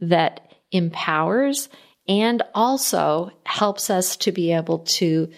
[0.00, 1.70] that empowers
[2.06, 5.30] and also helps us to be able to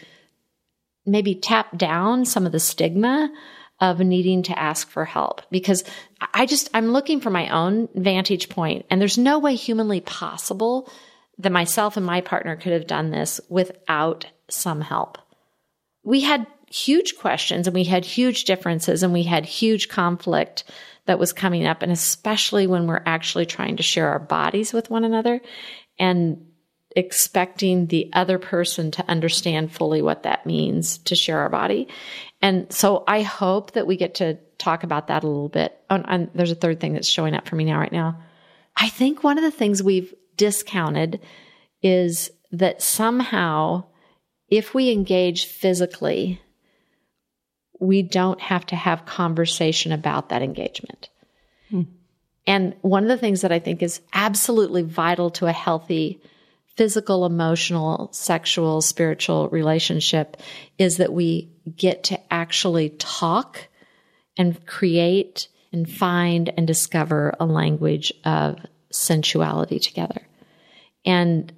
[1.06, 3.32] maybe tap down some of the stigma
[3.78, 5.84] of needing to ask for help because
[6.34, 10.90] I just, I'm looking for my own vantage point and there's no way humanly possible
[11.40, 15.18] that myself and my partner could have done this without some help.
[16.02, 20.64] We had huge questions and we had huge differences and we had huge conflict
[21.06, 21.82] that was coming up.
[21.82, 25.40] And especially when we're actually trying to share our bodies with one another
[25.98, 26.46] and
[26.96, 31.88] expecting the other person to understand fully what that means to share our body.
[32.42, 35.78] And so I hope that we get to talk about that a little bit.
[35.88, 38.20] Oh, and there's a third thing that's showing up for me now, right now.
[38.76, 41.20] I think one of the things we've discounted
[41.82, 43.84] is that somehow
[44.48, 46.40] if we engage physically,
[47.78, 51.10] we don't have to have conversation about that engagement.
[51.68, 51.82] Hmm.
[52.46, 56.22] And one of the things that I think is absolutely vital to a healthy
[56.74, 60.38] physical, emotional, sexual, spiritual relationship
[60.78, 63.68] is that we get to actually talk
[64.38, 68.58] and create and find and discover a language of
[68.90, 70.22] sensuality together.
[71.04, 71.52] And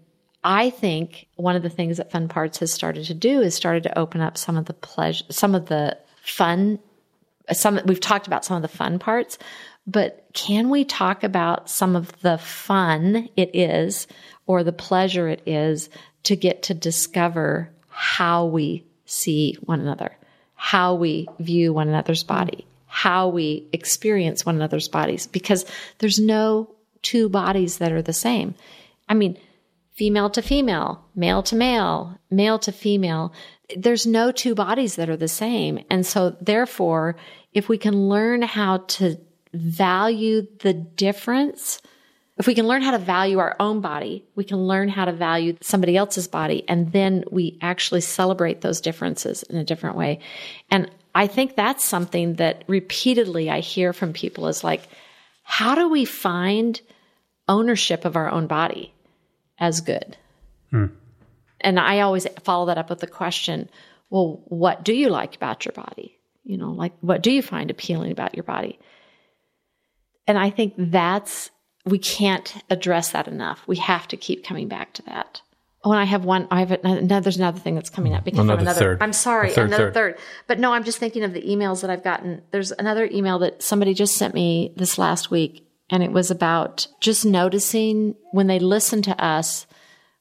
[0.44, 3.85] I think one of the things that Fun Parts has started to do is started
[3.85, 6.78] to open up some of the pleasure, some of the fun,
[7.52, 9.38] some, we've talked about some of the fun parts,
[9.87, 14.07] but can we talk about some of the fun it is
[14.46, 15.90] or the pleasure it is
[16.24, 20.16] to get to discover how we see one another,
[20.55, 25.64] how we view one another's body, how we experience one another's bodies, because
[25.98, 26.68] there's no
[27.02, 28.55] two bodies that are the same.
[29.12, 29.37] I mean,
[29.92, 33.35] female to female, male to male, male to female.
[33.77, 35.85] There's no two bodies that are the same.
[35.90, 37.16] And so therefore,
[37.53, 39.18] if we can learn how to
[39.53, 41.83] value the difference,
[42.38, 45.12] if we can learn how to value our own body, we can learn how to
[45.12, 50.20] value somebody else's body, and then we actually celebrate those differences in a different way.
[50.70, 54.88] And I think that's something that repeatedly I hear from people is like,
[55.42, 56.81] how do we find
[57.48, 58.91] ownership of our own body
[59.62, 60.16] as good?
[60.70, 60.87] Hmm.
[61.61, 63.70] And I always follow that up with the question,
[64.11, 66.18] well, what do you like about your body?
[66.42, 68.79] You know, like, what do you find appealing about your body?
[70.27, 71.51] And I think that's
[71.85, 73.62] we can't address that enough.
[73.66, 75.40] We have to keep coming back to that.
[75.85, 76.46] Oh, and I have one.
[76.51, 77.20] I have another.
[77.22, 79.03] There's another thing that's coming up because another, another third.
[79.03, 80.16] I'm sorry, third, another third.
[80.16, 80.18] third.
[80.46, 82.42] But no, I'm just thinking of the emails that I've gotten.
[82.53, 86.88] There's another email that somebody just sent me this last week, and it was about
[87.00, 89.66] just noticing when they listen to us.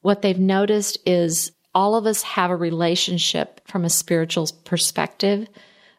[0.01, 5.47] What they've noticed is all of us have a relationship from a spiritual perspective,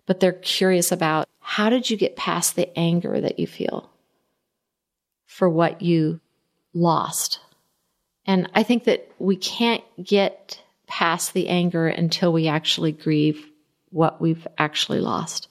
[0.07, 3.93] but they're curious about how did you get past the anger that you feel?
[5.33, 6.21] for what you
[6.75, 7.41] lost.
[8.27, 13.49] And I think that we can't get past the anger until we actually grieve
[13.89, 15.49] what we've actually lost.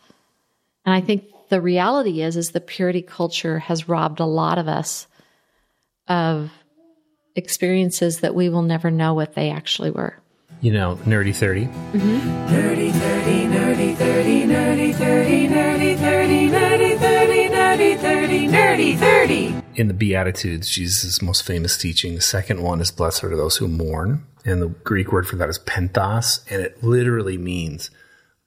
[0.85, 4.69] And I think the reality is is the purity culture has robbed a lot of
[4.69, 5.05] us
[6.07, 6.49] of
[7.35, 10.15] experiences that we will never know what they actually were.
[10.61, 11.65] You know, nerdy 30.
[11.65, 12.47] Mm-hmm.
[12.47, 19.87] Nerdy 30, nerdy 30, nerdy 30, nerdy 30, nerdy 30, nerdy 30, nerdy 30 in
[19.87, 24.25] the Beatitudes, Jesus' most famous teaching, the second one is blessed are those who mourn.
[24.43, 26.41] And the Greek word for that is pentos.
[26.51, 27.89] And it literally means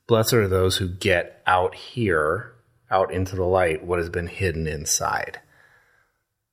[0.07, 2.54] blessed are those who get out here,
[2.91, 5.41] out into the light, what has been hidden inside.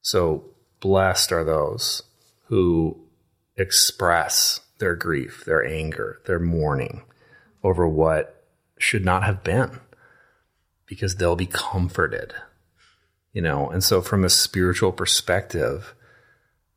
[0.01, 0.45] So
[0.79, 2.03] blessed are those
[2.45, 2.97] who
[3.57, 7.03] express their grief, their anger, their mourning
[7.63, 8.43] over what
[8.77, 9.79] should not have been
[10.87, 12.33] because they'll be comforted
[13.33, 15.93] you know and so from a spiritual perspective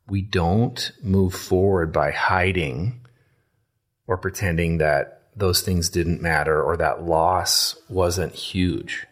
[0.07, 3.01] we don't move forward by hiding
[4.07, 9.05] or pretending that those things didn't matter or that loss wasn't huge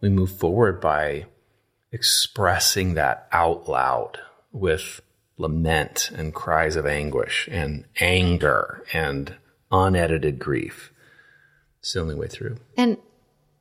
[0.00, 1.26] we move forward by
[1.92, 4.18] expressing that out loud
[4.52, 5.00] with
[5.36, 9.34] lament and cries of anguish and anger and
[9.70, 10.92] unedited grief.
[11.80, 12.58] It's the only way through.
[12.76, 12.98] And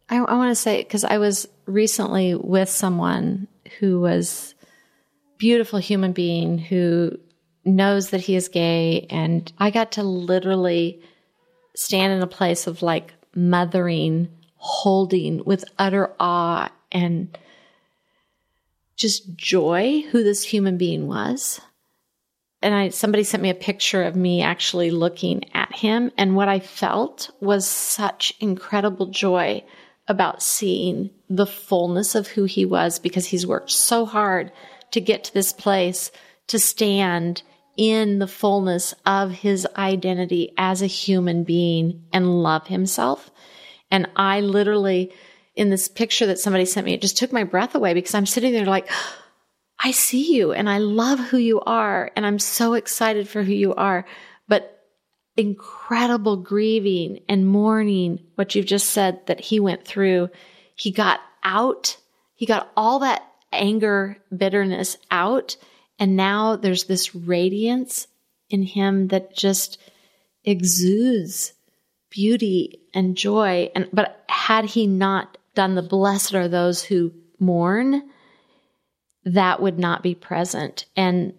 [0.09, 3.47] I, I want to say because I was recently with someone
[3.79, 4.55] who was
[5.37, 7.17] beautiful human being who
[7.63, 11.01] knows that he is gay, and I got to literally
[11.75, 17.35] stand in a place of like mothering, holding with utter awe and
[18.95, 21.61] just joy who this human being was.
[22.61, 26.49] And I somebody sent me a picture of me actually looking at him and what
[26.49, 29.63] I felt was such incredible joy
[30.09, 34.51] about seeing the fullness of who he was because he's worked so hard
[34.91, 36.11] to get to this place
[36.47, 37.43] to stand
[37.77, 43.31] in the fullness of his identity as a human being and love himself.
[43.91, 45.11] And I literally,
[45.55, 48.25] in this picture that somebody sent me, it just took my breath away because I'm
[48.25, 48.89] sitting there like,
[49.81, 52.11] I see you and I love who you are.
[52.15, 54.05] And I'm so excited for who you are.
[54.47, 54.85] But
[55.37, 60.29] incredible grieving and mourning, what you've just said that he went through,
[60.75, 61.95] he got out,
[62.35, 63.23] he got all that
[63.53, 65.55] anger, bitterness out.
[65.97, 68.07] And now there's this radiance
[68.49, 69.77] in him that just
[70.43, 71.53] exudes
[72.09, 73.69] beauty and joy.
[73.75, 78.09] And, but had he not done the blessed are those who mourn,
[79.25, 80.85] that would not be present.
[80.95, 81.33] And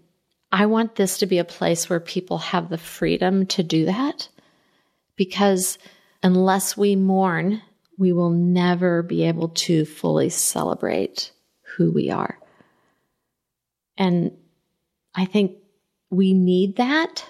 [0.52, 4.28] I want this to be a place where people have the freedom to do that
[5.16, 5.78] because
[6.22, 7.62] unless we mourn,
[7.98, 11.32] we will never be able to fully celebrate
[11.76, 12.38] who we are.
[13.96, 14.32] And
[15.14, 15.56] I think
[16.10, 17.24] we need that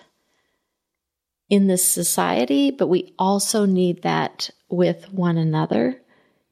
[1.51, 6.01] in this society, but we also need that with one another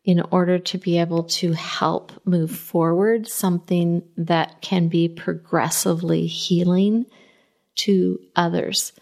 [0.04, 7.06] in order to be able to help move forward something that can be progressively healing
[7.76, 8.92] to others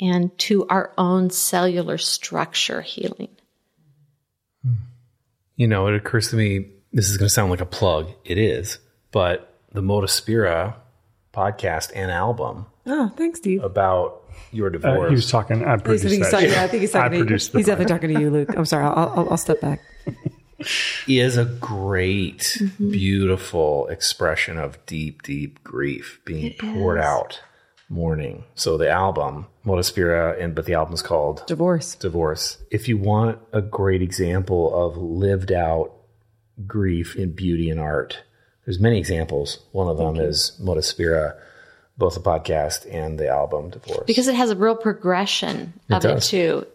[0.00, 3.28] and to our own cellular structure healing.
[5.56, 8.10] You know, it occurs to me this is going to sound like a plug.
[8.24, 8.78] It is,
[9.12, 10.76] but the Moda Spira
[11.34, 13.62] podcast and album Oh, thanks, Steve.
[13.62, 14.17] about
[14.52, 15.08] your Uh, divorce.
[15.10, 15.64] he was talking.
[15.64, 16.30] I He's, produced he's that.
[16.30, 17.38] talking, yeah, I think he's I talking to you.
[17.38, 18.50] the He's definitely talking to you, Luke.
[18.56, 18.84] I'm sorry.
[18.84, 19.80] I'll, I'll, I'll step back.
[21.06, 27.40] is a great, beautiful expression of deep, deep grief being poured out
[27.88, 28.44] mourning.
[28.54, 31.94] So the album, Moda Spira, and but the album's called Divorce.
[31.94, 32.58] Divorce.
[32.70, 35.92] If you want a great example of lived out
[36.66, 38.22] grief in beauty and art,
[38.64, 39.60] there's many examples.
[39.72, 41.36] One of them is Moda Spira,
[41.98, 44.04] both the podcast and the album Divorce.
[44.06, 46.66] Because it has a real progression of it, too.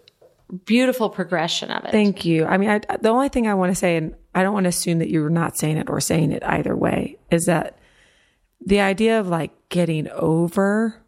[0.66, 1.92] Beautiful progression of it.
[1.92, 2.46] Thank you.
[2.46, 4.70] I mean, I, the only thing I want to say, and I don't want to
[4.70, 7.80] assume that you're not saying it or saying it either way, is that
[8.64, 11.02] the idea of like getting over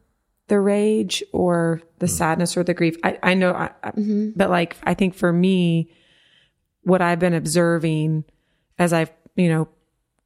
[0.47, 2.13] the rage or the hmm.
[2.13, 2.95] sadness or the grief.
[3.03, 4.29] I, I know, I, I- mm-hmm.
[4.35, 5.91] but like, I think for me,
[6.83, 8.23] what I've been observing
[8.79, 9.67] as I've, you know,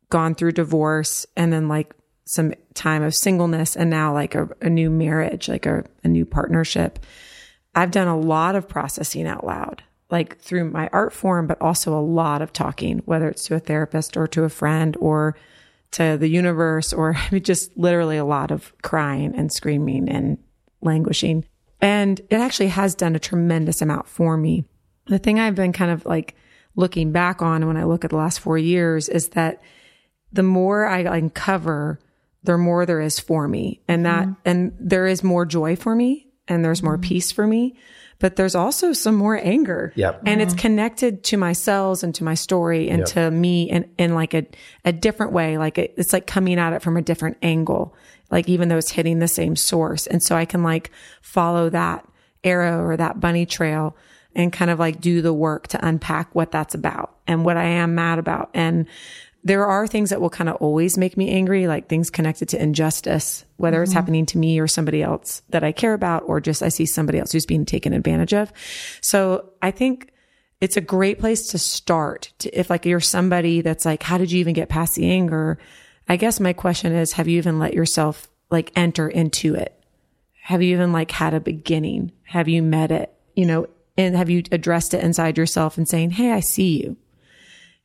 [0.10, 1.94] gone through divorce and then like
[2.30, 6.26] some time of singleness and now like a, a new marriage, like a, a new
[6.26, 7.00] partnership.
[7.74, 11.98] I've done a lot of processing out loud, like through my art form, but also
[11.98, 15.36] a lot of talking, whether it's to a therapist or to a friend or
[15.94, 20.38] to the universe, or I mean, just literally a lot of crying and screaming and
[20.82, 21.46] languishing.
[21.82, 24.66] And it actually has done a tremendous amount for me.
[25.08, 26.36] The thing I've been kind of like
[26.76, 29.64] looking back on when I look at the last four years is that
[30.32, 31.98] the more I uncover,
[32.44, 33.82] the more there is for me.
[33.88, 34.42] And that, mm-hmm.
[34.46, 37.08] and there is more joy for me and there's more mm-hmm.
[37.08, 37.76] peace for me,
[38.20, 39.94] but there's also some more anger.
[39.96, 40.24] Yep.
[40.26, 40.62] And it's mm-hmm.
[40.62, 44.46] connected to my cells and to my story and to me in, in like a,
[44.84, 45.58] a different way.
[45.58, 47.96] Like it, it's like coming at it from a different angle.
[48.32, 50.08] Like even though it's hitting the same source.
[50.08, 52.06] And so I can like follow that
[52.44, 53.96] arrow or that bunny trail
[54.36, 57.66] and kind of like do the work to unpack what that's about and what I
[57.66, 58.50] am mad about.
[58.54, 58.88] And
[59.44, 62.62] there are things that will kind of always make me angry, like things connected to
[62.62, 63.98] injustice, whether it's mm-hmm.
[63.98, 67.20] happening to me or somebody else that I care about, or just I see somebody
[67.20, 68.52] else who's being taken advantage of.
[69.02, 70.12] So I think
[70.62, 72.34] it's a great place to start.
[72.40, 75.58] To, if like you're somebody that's like, how did you even get past the anger?
[76.08, 79.74] I guess my question is, have you even let yourself like enter into it?
[80.44, 82.12] Have you even like had a beginning?
[82.24, 83.14] Have you met it?
[83.36, 86.98] You know, and have you addressed it inside yourself and saying, Hey, I see you.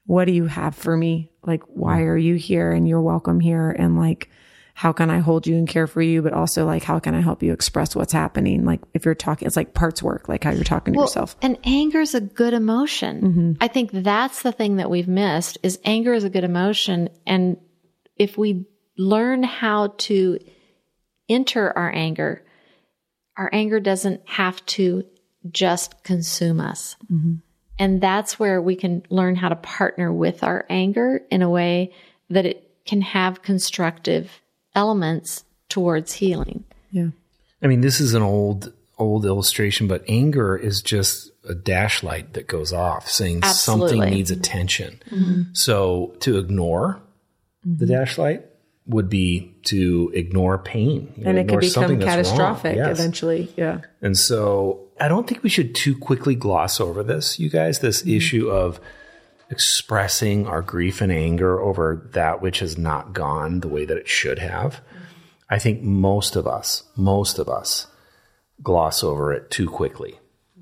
[0.06, 1.30] What do you have for me?
[1.42, 3.70] Like, why are you here and you're welcome here?
[3.70, 4.30] And like,
[4.74, 6.20] how can I hold you and care for you?
[6.20, 8.64] But also like, how can I help you express what's happening?
[8.64, 11.36] Like if you're talking, it's like parts work, like how you're talking to yourself.
[11.40, 13.20] And anger is a good emotion.
[13.20, 13.52] Mm-hmm.
[13.60, 17.08] I think that's the thing that we've missed is anger is a good emotion.
[17.24, 17.58] And
[18.16, 18.66] if we
[18.98, 20.40] learn how to
[21.28, 22.44] enter our anger,
[23.36, 25.04] our anger doesn't have to
[25.50, 26.96] just consume us.
[27.10, 27.34] Mm-hmm.
[27.78, 31.92] And that's where we can learn how to partner with our anger in a way
[32.30, 34.40] that it can have constructive
[34.74, 36.64] elements towards healing.
[36.90, 37.08] Yeah.
[37.62, 42.34] I mean, this is an old, old illustration, but anger is just a dash light
[42.34, 45.02] that goes off saying something needs attention.
[45.10, 45.42] Mm-hmm.
[45.52, 47.00] So to ignore
[47.64, 47.94] the mm-hmm.
[47.94, 48.44] dash light
[48.86, 51.12] would be to ignore pain.
[51.16, 52.98] You And it could become catastrophic Yes.
[52.98, 53.50] eventually.
[53.56, 53.80] Yeah.
[54.02, 58.02] And so I don't think we should too quickly gloss over this, you guys, this
[58.02, 58.16] Mm-hmm.
[58.16, 58.78] issue of
[59.50, 64.08] expressing our grief and anger over that which has not gone the way that it
[64.08, 64.80] should have.
[65.50, 67.86] I think most of us, most of us
[68.62, 70.18] gloss over it too quickly.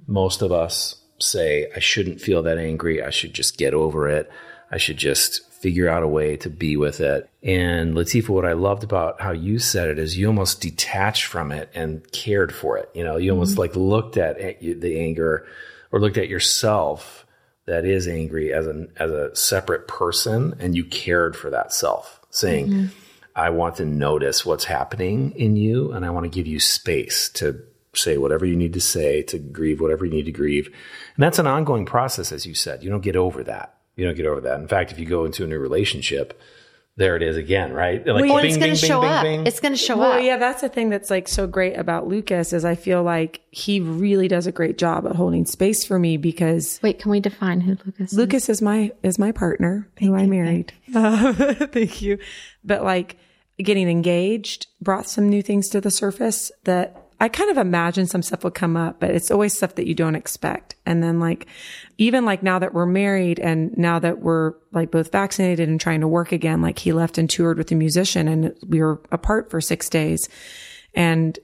[0.06, 3.02] Most of us say, I shouldn't feel that angry.
[3.02, 4.30] I should just get over it.
[4.70, 7.30] I should just figure out a way to be with it.
[7.42, 11.52] And Latifa, what I loved about how you said it is you almost detached from
[11.52, 12.90] it and cared for it.
[12.94, 13.60] You know, you almost mm-hmm.
[13.60, 15.46] like looked at the anger
[15.90, 17.26] or looked at yourself
[17.66, 22.18] that is angry as an as a separate person and you cared for that self
[22.30, 22.86] saying mm-hmm.
[23.36, 27.28] i want to notice what's happening in you and i want to give you space
[27.28, 27.62] to
[27.94, 30.66] say whatever you need to say to grieve whatever you need to grieve.
[30.66, 32.82] And that's an ongoing process as you said.
[32.82, 35.24] You don't get over that you don't get over that in fact if you go
[35.24, 36.40] into a new relationship
[36.96, 39.24] there it is again right like Well, it's going to show up.
[39.24, 40.22] It's going to show Well, up.
[40.22, 43.80] yeah, that's the thing that's like so great about Lucas is I feel like he
[43.80, 47.62] really does a great job at holding space for me because Wait, can we define
[47.62, 48.18] who Lucas is?
[48.18, 50.74] Lucas is my is my partner who I married.
[50.94, 51.32] Uh,
[51.72, 52.18] thank you.
[52.62, 53.16] But like
[53.58, 58.20] getting engaged brought some new things to the surface that I kind of imagine some
[58.20, 60.74] stuff would come up, but it's always stuff that you don't expect.
[60.84, 61.46] And then like
[61.96, 66.00] even like now that we're married and now that we're like both vaccinated and trying
[66.00, 69.52] to work again, like he left and toured with a musician and we were apart
[69.52, 70.28] for 6 days.
[70.94, 71.38] And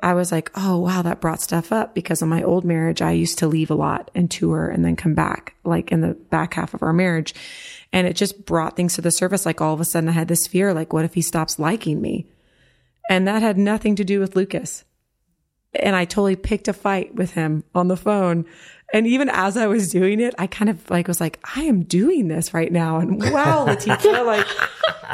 [0.00, 3.10] I was like, oh, wow, that brought stuff up because in my old marriage, I
[3.10, 6.54] used to leave a lot and tour and then come back, like in the back
[6.54, 7.34] half of our marriage.
[7.92, 9.44] And it just brought things to the surface.
[9.44, 12.00] Like all of a sudden, I had this fear like, what if he stops liking
[12.00, 12.26] me?
[13.10, 14.84] And that had nothing to do with Lucas.
[15.74, 18.46] And I totally picked a fight with him on the phone.
[18.92, 21.82] And even as I was doing it, I kind of like was like, I am
[21.82, 22.98] doing this right now.
[22.98, 24.46] And wow, Letitia, like,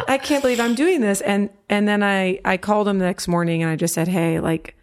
[0.08, 1.20] I can't believe I'm doing this.
[1.22, 4.40] And, and then I, I called him the next morning and I just said, Hey,
[4.40, 4.76] like,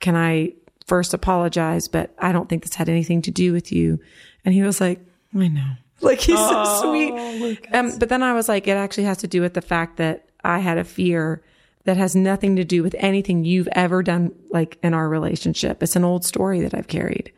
[0.00, 0.54] can I
[0.86, 1.88] first apologize?
[1.88, 4.00] But I don't think this had anything to do with you.
[4.44, 5.00] And he was like,
[5.34, 5.74] I know.
[6.00, 7.60] Like he's so sweet.
[7.72, 10.28] Um, but then I was like, it actually has to do with the fact that
[10.42, 11.42] I had a fear
[11.84, 15.82] that has nothing to do with anything you've ever done, like in our relationship.
[15.82, 17.32] It's an old story that I've carried,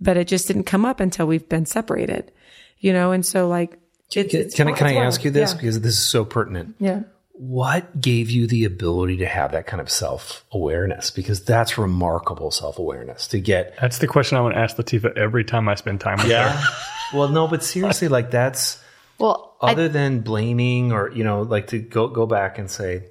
[0.00, 2.30] but it just didn't come up until we've been separated,
[2.78, 3.12] you know?
[3.12, 3.78] And so like,
[4.14, 5.06] it's, can, it's can I, can I wild.
[5.06, 5.56] ask you this Yeah.
[5.56, 7.02] because this is so pertinent Yeah.
[7.32, 11.10] what gave you the ability to have that kind of self awareness?
[11.10, 13.74] Because that's remarkable self awareness to get.
[13.80, 16.30] That's the question I want to ask Latifa every time I spend time with her.
[16.30, 16.64] Yeah.
[17.14, 18.78] Well, no, but seriously, like that's
[19.18, 23.04] well, I, other than blaming or you know, like to go go back and say,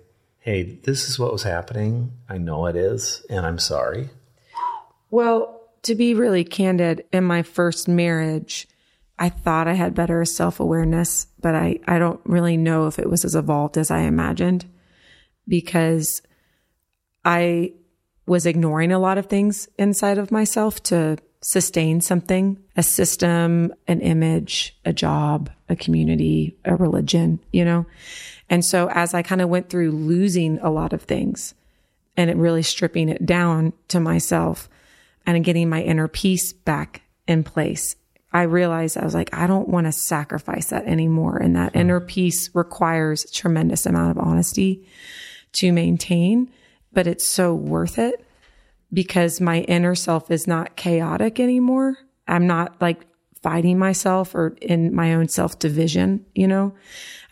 [0.48, 2.14] "Hey, this is what was happening.
[2.30, 4.12] I know it is, and I'm sorry."
[5.12, 8.66] Well, to be really candid, in my first marriage,
[9.20, 13.10] I thought I had better self awareness, but I, I don't really know if it
[13.10, 14.64] was as evolved as I imagined
[15.50, 16.22] because
[17.26, 17.74] I
[18.26, 24.00] was ignoring a lot of things inside of myself to sustain something a system, an
[24.00, 27.86] image, a job, a community, a religion, you know?
[28.50, 31.54] And so as I kind of went through losing a lot of things
[32.16, 34.70] and it really stripping it down to myself
[35.26, 37.96] and getting my inner peace back in place,
[38.32, 41.38] I realized I was like, I don't want to sacrifice that anymore.
[41.38, 41.80] And that hmm.
[41.80, 44.88] inner peace requires a tremendous amount of honesty
[45.54, 46.52] to maintain,
[46.94, 48.24] but it's so worth it
[48.94, 51.98] because my inner self is not chaotic anymore.
[52.28, 53.07] I'm not like
[53.48, 56.74] fighting myself or in my own self division, you know?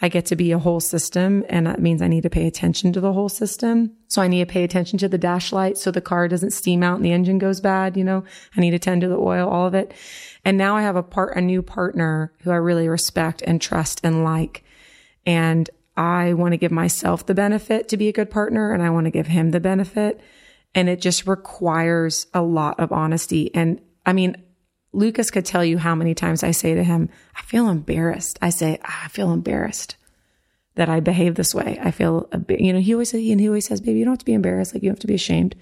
[0.02, 2.94] I get to be a whole system and that means I need to pay attention
[2.94, 3.92] to the whole system.
[4.08, 6.84] So I need to pay attention to the dash light so the car doesn't steam
[6.84, 8.24] out and the engine goes bad, you know?
[8.56, 9.94] I need to tend to the oil, all of it.
[10.46, 14.00] And now I have a part, a new partner who I really respect and trust
[14.02, 14.64] and like.
[15.26, 18.90] And I want to give myself the benefit to be a good partner and I
[18.90, 20.22] want to give him the benefit.
[20.74, 23.54] And it just requires a lot of honesty.
[23.54, 24.38] And I mean,
[24.96, 28.40] Lucas could tell you how many times I say to him, I feel embarrassed.
[28.42, 29.98] I say, "Ah, I feel embarrassed
[30.76, 31.80] that I behave this way.
[31.82, 34.14] I feel, a bit, you know, he always, and he always says, baby, you don't
[34.14, 34.74] have to be embarrassed.
[34.74, 35.56] Like you don't have to be ashamed.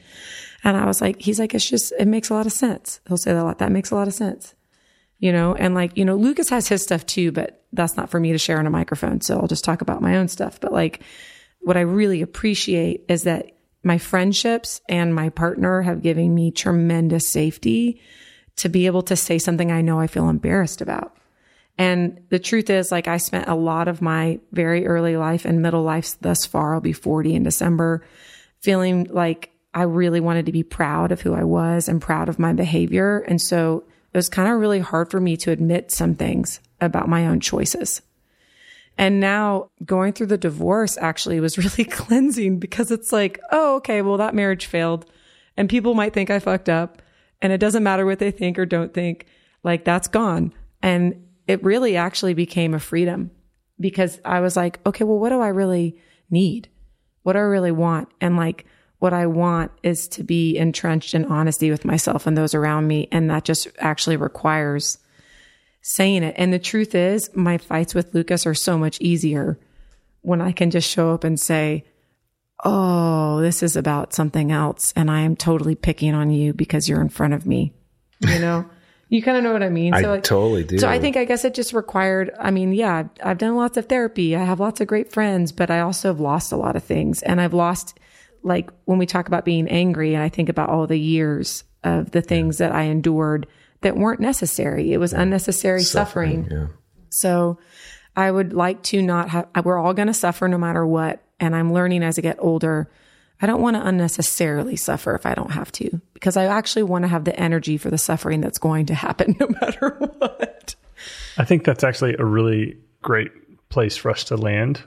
[0.63, 2.99] And I was like, he's like, it's just, it makes a lot of sense.
[3.07, 3.59] He'll say that a lot.
[3.59, 4.55] That makes a lot of sense.
[5.19, 8.19] You know, and like, you know, Lucas has his stuff too, but that's not for
[8.19, 9.21] me to share on a microphone.
[9.21, 10.59] So I'll just talk about my own stuff.
[10.59, 11.01] But like,
[11.61, 13.51] what I really appreciate is that
[13.84, 18.01] my friendships and my partner have given me tremendous safety
[18.57, 21.15] to be able to say something I know I feel embarrassed about.
[21.77, 25.61] And the truth is, like, I spent a lot of my very early life and
[25.61, 28.05] middle life thus far, I'll be 40 in December,
[28.61, 32.37] feeling like I really wanted to be proud of who I was and proud of
[32.37, 33.19] my behavior.
[33.27, 37.09] And so it was kind of really hard for me to admit some things about
[37.09, 38.01] my own choices.
[38.95, 44.03] And now going through the divorce actually was really cleansing because it's like, oh, okay,
[44.03, 45.07] well, that marriage failed
[45.57, 47.01] and people might think I fucked up
[47.43, 49.27] and it doesn't matter what they think or don't think.
[49.63, 50.53] Like that's gone.
[50.81, 53.29] And it really actually became a freedom
[53.79, 55.97] because I was like, okay, well, what do I really
[56.31, 56.69] need?
[57.23, 58.09] What do I really want?
[58.21, 58.65] And like,
[58.99, 63.09] what I want is to be entrenched in honesty with myself and those around me.
[63.11, 64.97] And that just actually requires
[65.81, 66.35] saying it.
[66.37, 69.59] And the truth is, my fights with Lucas are so much easier
[70.21, 71.83] when I can just show up and say,
[72.64, 74.93] Oh, this is about something else.
[74.95, 77.74] And I am totally picking on you because you're in front of me.
[78.22, 78.70] You know?
[79.09, 79.93] you kind of know what I mean?
[79.93, 80.80] So I like, totally do.
[80.80, 83.78] So I think, I guess it just required, I mean, yeah, I've, I've done lots
[83.78, 84.36] of therapy.
[84.36, 87.22] I have lots of great friends, but I also have lost a lot of things.
[87.22, 87.99] And I've lost,
[88.43, 92.11] like, when we talk about being angry, and I think about all the years of
[92.11, 93.45] the things that I endured
[93.82, 94.93] that weren't necessary.
[94.93, 96.47] It was unnecessary suffering.
[96.49, 96.68] Yeah.
[97.09, 97.59] So
[98.16, 101.22] I would like to not have, we're all going to suffer no matter what.
[101.43, 102.89] And I'm learning as I get older,
[103.41, 107.03] I don't want to unnecessarily suffer if I don't have to, because I actually want
[107.03, 110.75] to have the energy for the suffering that's going to happen no matter what.
[111.37, 113.31] I think that's actually a really great
[113.67, 114.81] place for us to land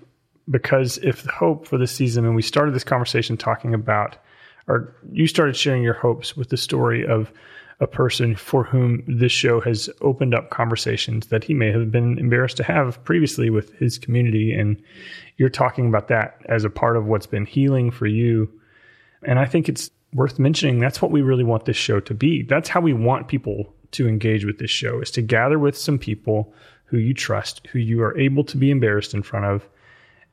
[0.49, 4.17] because if the hope for the season, and we started this conversation talking about,
[4.67, 7.31] or you started sharing your hopes with the story of
[7.81, 12.19] a person for whom this show has opened up conversations that he may have been
[12.19, 14.53] embarrassed to have previously with his community.
[14.53, 14.83] And
[15.37, 18.51] you're talking about that as a part of what's been healing for you.
[19.23, 22.43] And I think it's worth mentioning that's what we really want this show to be.
[22.43, 25.99] That's how we want people to engage with this show is to gather with some
[25.99, 26.55] people
[26.87, 29.69] who you trust, who you are able to be embarrassed in front of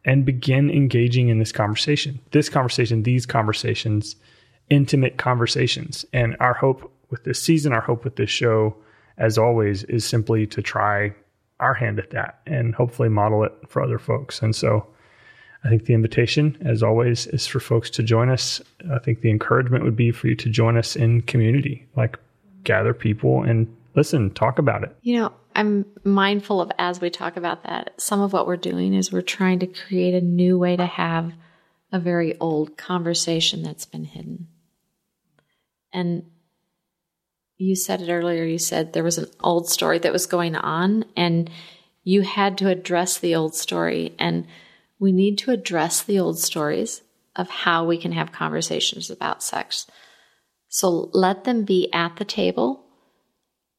[0.05, 2.19] and begin engaging in this conversation.
[2.31, 4.15] This conversation, these conversations,
[4.69, 6.05] intimate conversations.
[6.13, 8.75] And our hope with this season, our hope with this show,
[9.19, 11.13] as always, is simply to try
[11.59, 14.41] our hand at that and hopefully model it for other folks.
[14.41, 14.87] And so
[15.63, 18.61] I think the invitation, as always, is for folks to join us.
[18.91, 22.17] I think the encouragement would be for you to join us in community, like
[22.63, 24.97] gather people and listen, talk about it.
[25.03, 28.95] You know, I'm mindful of as we talk about that, some of what we're doing
[28.95, 31.31] is we're trying to create a new way to have
[31.91, 34.47] a very old conversation that's been hidden.
[35.93, 36.25] And
[37.57, 41.05] you said it earlier, you said there was an old story that was going on
[41.15, 41.49] and
[42.03, 44.13] you had to address the old story.
[44.19, 44.45] And
[44.99, 47.01] we need to address the old stories
[47.35, 49.87] of how we can have conversations about sex.
[50.67, 52.83] So let them be at the table,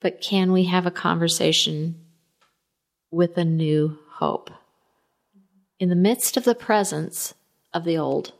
[0.00, 1.96] but can we have a conversation
[3.10, 4.50] with a new hope?
[5.78, 7.34] In the midst of the presence
[7.72, 8.32] of the old,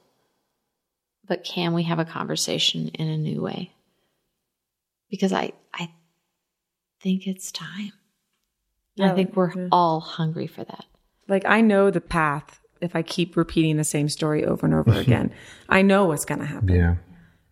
[1.27, 3.74] but can we have a conversation in a new way?
[5.15, 5.91] Because I I
[7.01, 7.93] think it's time.
[8.97, 9.69] Yeah, I think we're yeah.
[9.71, 10.87] all hungry for that.
[11.29, 14.93] Like I know the path if I keep repeating the same story over and over
[15.01, 15.33] again.
[15.69, 16.75] I know what's going to happen.
[16.75, 16.97] Yeah.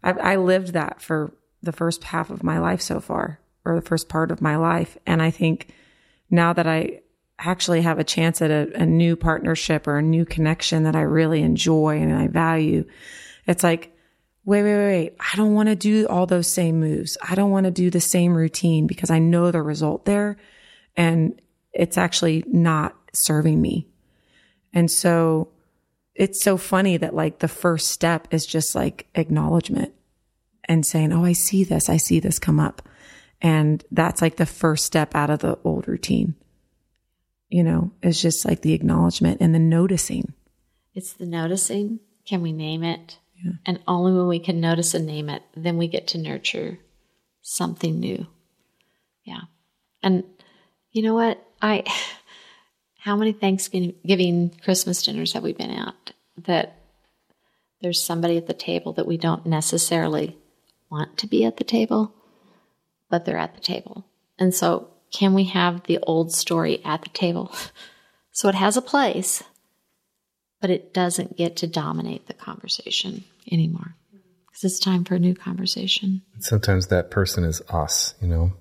[0.02, 1.32] I, I lived that for
[1.62, 4.98] the first half of my life so far, or the first part of my life.
[5.06, 5.72] And I think
[6.28, 7.02] now that I
[7.38, 11.02] actually have a chance at a, a new partnership or a new connection that I
[11.02, 12.84] really enjoy and I value,
[13.46, 13.91] it's like,
[14.44, 17.16] wait, wait, wait, I don't want to do all those same moves.
[17.22, 20.36] I don't want to do the same routine because I know the result there
[20.96, 21.40] and
[21.72, 23.86] it's actually not serving me.
[24.72, 25.48] And so
[26.14, 29.94] it's so funny that like the first step is just like acknowledgement
[30.64, 31.88] and saying, Oh, I see this.
[31.88, 32.82] I see this come up.
[33.40, 36.34] And that's like the first step out of the old routine.
[37.48, 40.32] You know, it's just like the acknowledgement and the noticing.
[40.94, 42.00] It's the noticing.
[42.24, 43.18] Can we name it?
[43.44, 43.52] Yeah.
[43.66, 46.78] And only when we can notice and name it, then we get to nurture
[47.42, 48.26] something new.
[49.24, 49.42] Yeah.
[50.02, 50.24] And
[50.90, 51.44] you know what?
[51.60, 51.84] I,
[52.98, 56.78] how many Thanksgiving, Christmas dinners have we been at that
[57.80, 60.36] there's somebody at the table that we don't necessarily
[60.88, 62.14] want to be at the table,
[63.10, 64.06] but they're at the table.
[64.38, 67.54] And so, can we have the old story at the table?
[68.34, 69.42] So it has a place,
[70.62, 73.94] but it doesn't get to dominate the conversation anymore
[74.46, 76.22] because it's time for a new conversation.
[76.38, 78.52] Sometimes that person is us, you know,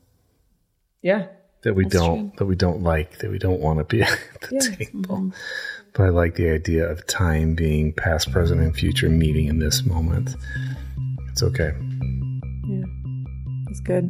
[1.01, 1.27] Yeah.
[1.63, 2.31] that we That's don't true.
[2.39, 4.75] that we don't like, that we don't want to be at the Yeah.
[4.75, 5.15] table.
[5.17, 5.29] Mm-hmm.
[5.93, 9.83] But I like the idea of time being past, present, and future meeting in this
[9.85, 10.35] moment.
[11.29, 11.73] It's okay.
[12.67, 12.83] Yeah.
[13.69, 14.09] It's good.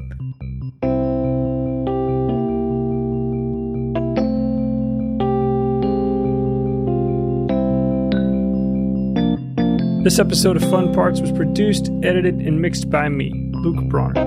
[10.04, 14.20] This episode of Fun Parts was produced, edited, and mixed by me, Luke Bronner.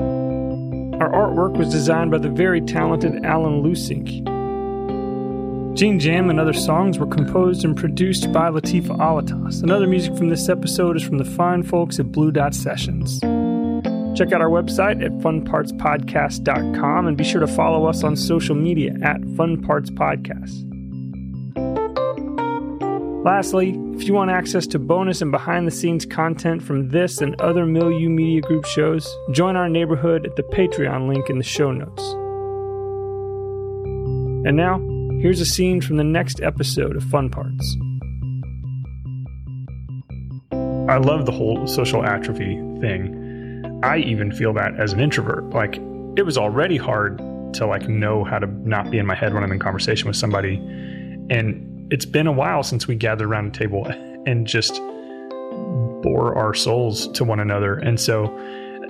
[1.03, 4.23] Our artwork was designed by the very talented Alan Lusink.
[5.77, 9.63] Gene Jam and other songs were composed and produced by Latifa Alattas.
[9.63, 13.19] And other music from this episode is from the fine folks at Blue Dot Sessions.
[14.17, 18.95] Check out our website at funpartspodcast.com and be sure to follow us on social media
[19.03, 20.71] at Fun Parts Podcast.
[23.25, 27.41] Lastly, if you want access to bonus and behind the scenes content from this and
[27.41, 31.73] other Milieu Media Group shows, join our neighborhood at the Patreon link in the show
[31.73, 32.03] notes.
[34.47, 34.79] And now,
[35.23, 37.77] here's a scene from the next episode of Fun Parts.
[40.87, 43.81] I love the whole social atrophy thing.
[43.83, 45.49] I even feel that as an introvert.
[45.49, 45.77] Like,
[46.17, 47.17] it was already hard
[47.55, 50.17] to like know how to not be in my head when I'm in conversation with
[50.17, 50.57] somebody.
[51.31, 53.87] And it's been a while since we gathered around a table
[54.27, 54.75] and just
[56.03, 57.75] bore our souls to one another.
[57.75, 58.25] And so,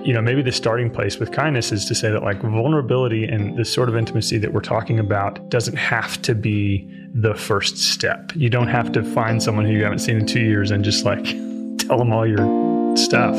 [0.03, 3.57] you know, maybe the starting place with kindness is to say that like vulnerability and
[3.57, 8.31] this sort of intimacy that we're talking about doesn't have to be the first step.
[8.35, 11.05] You don't have to find someone who you haven't seen in two years and just
[11.05, 11.23] like
[11.77, 13.35] tell them all your stuff.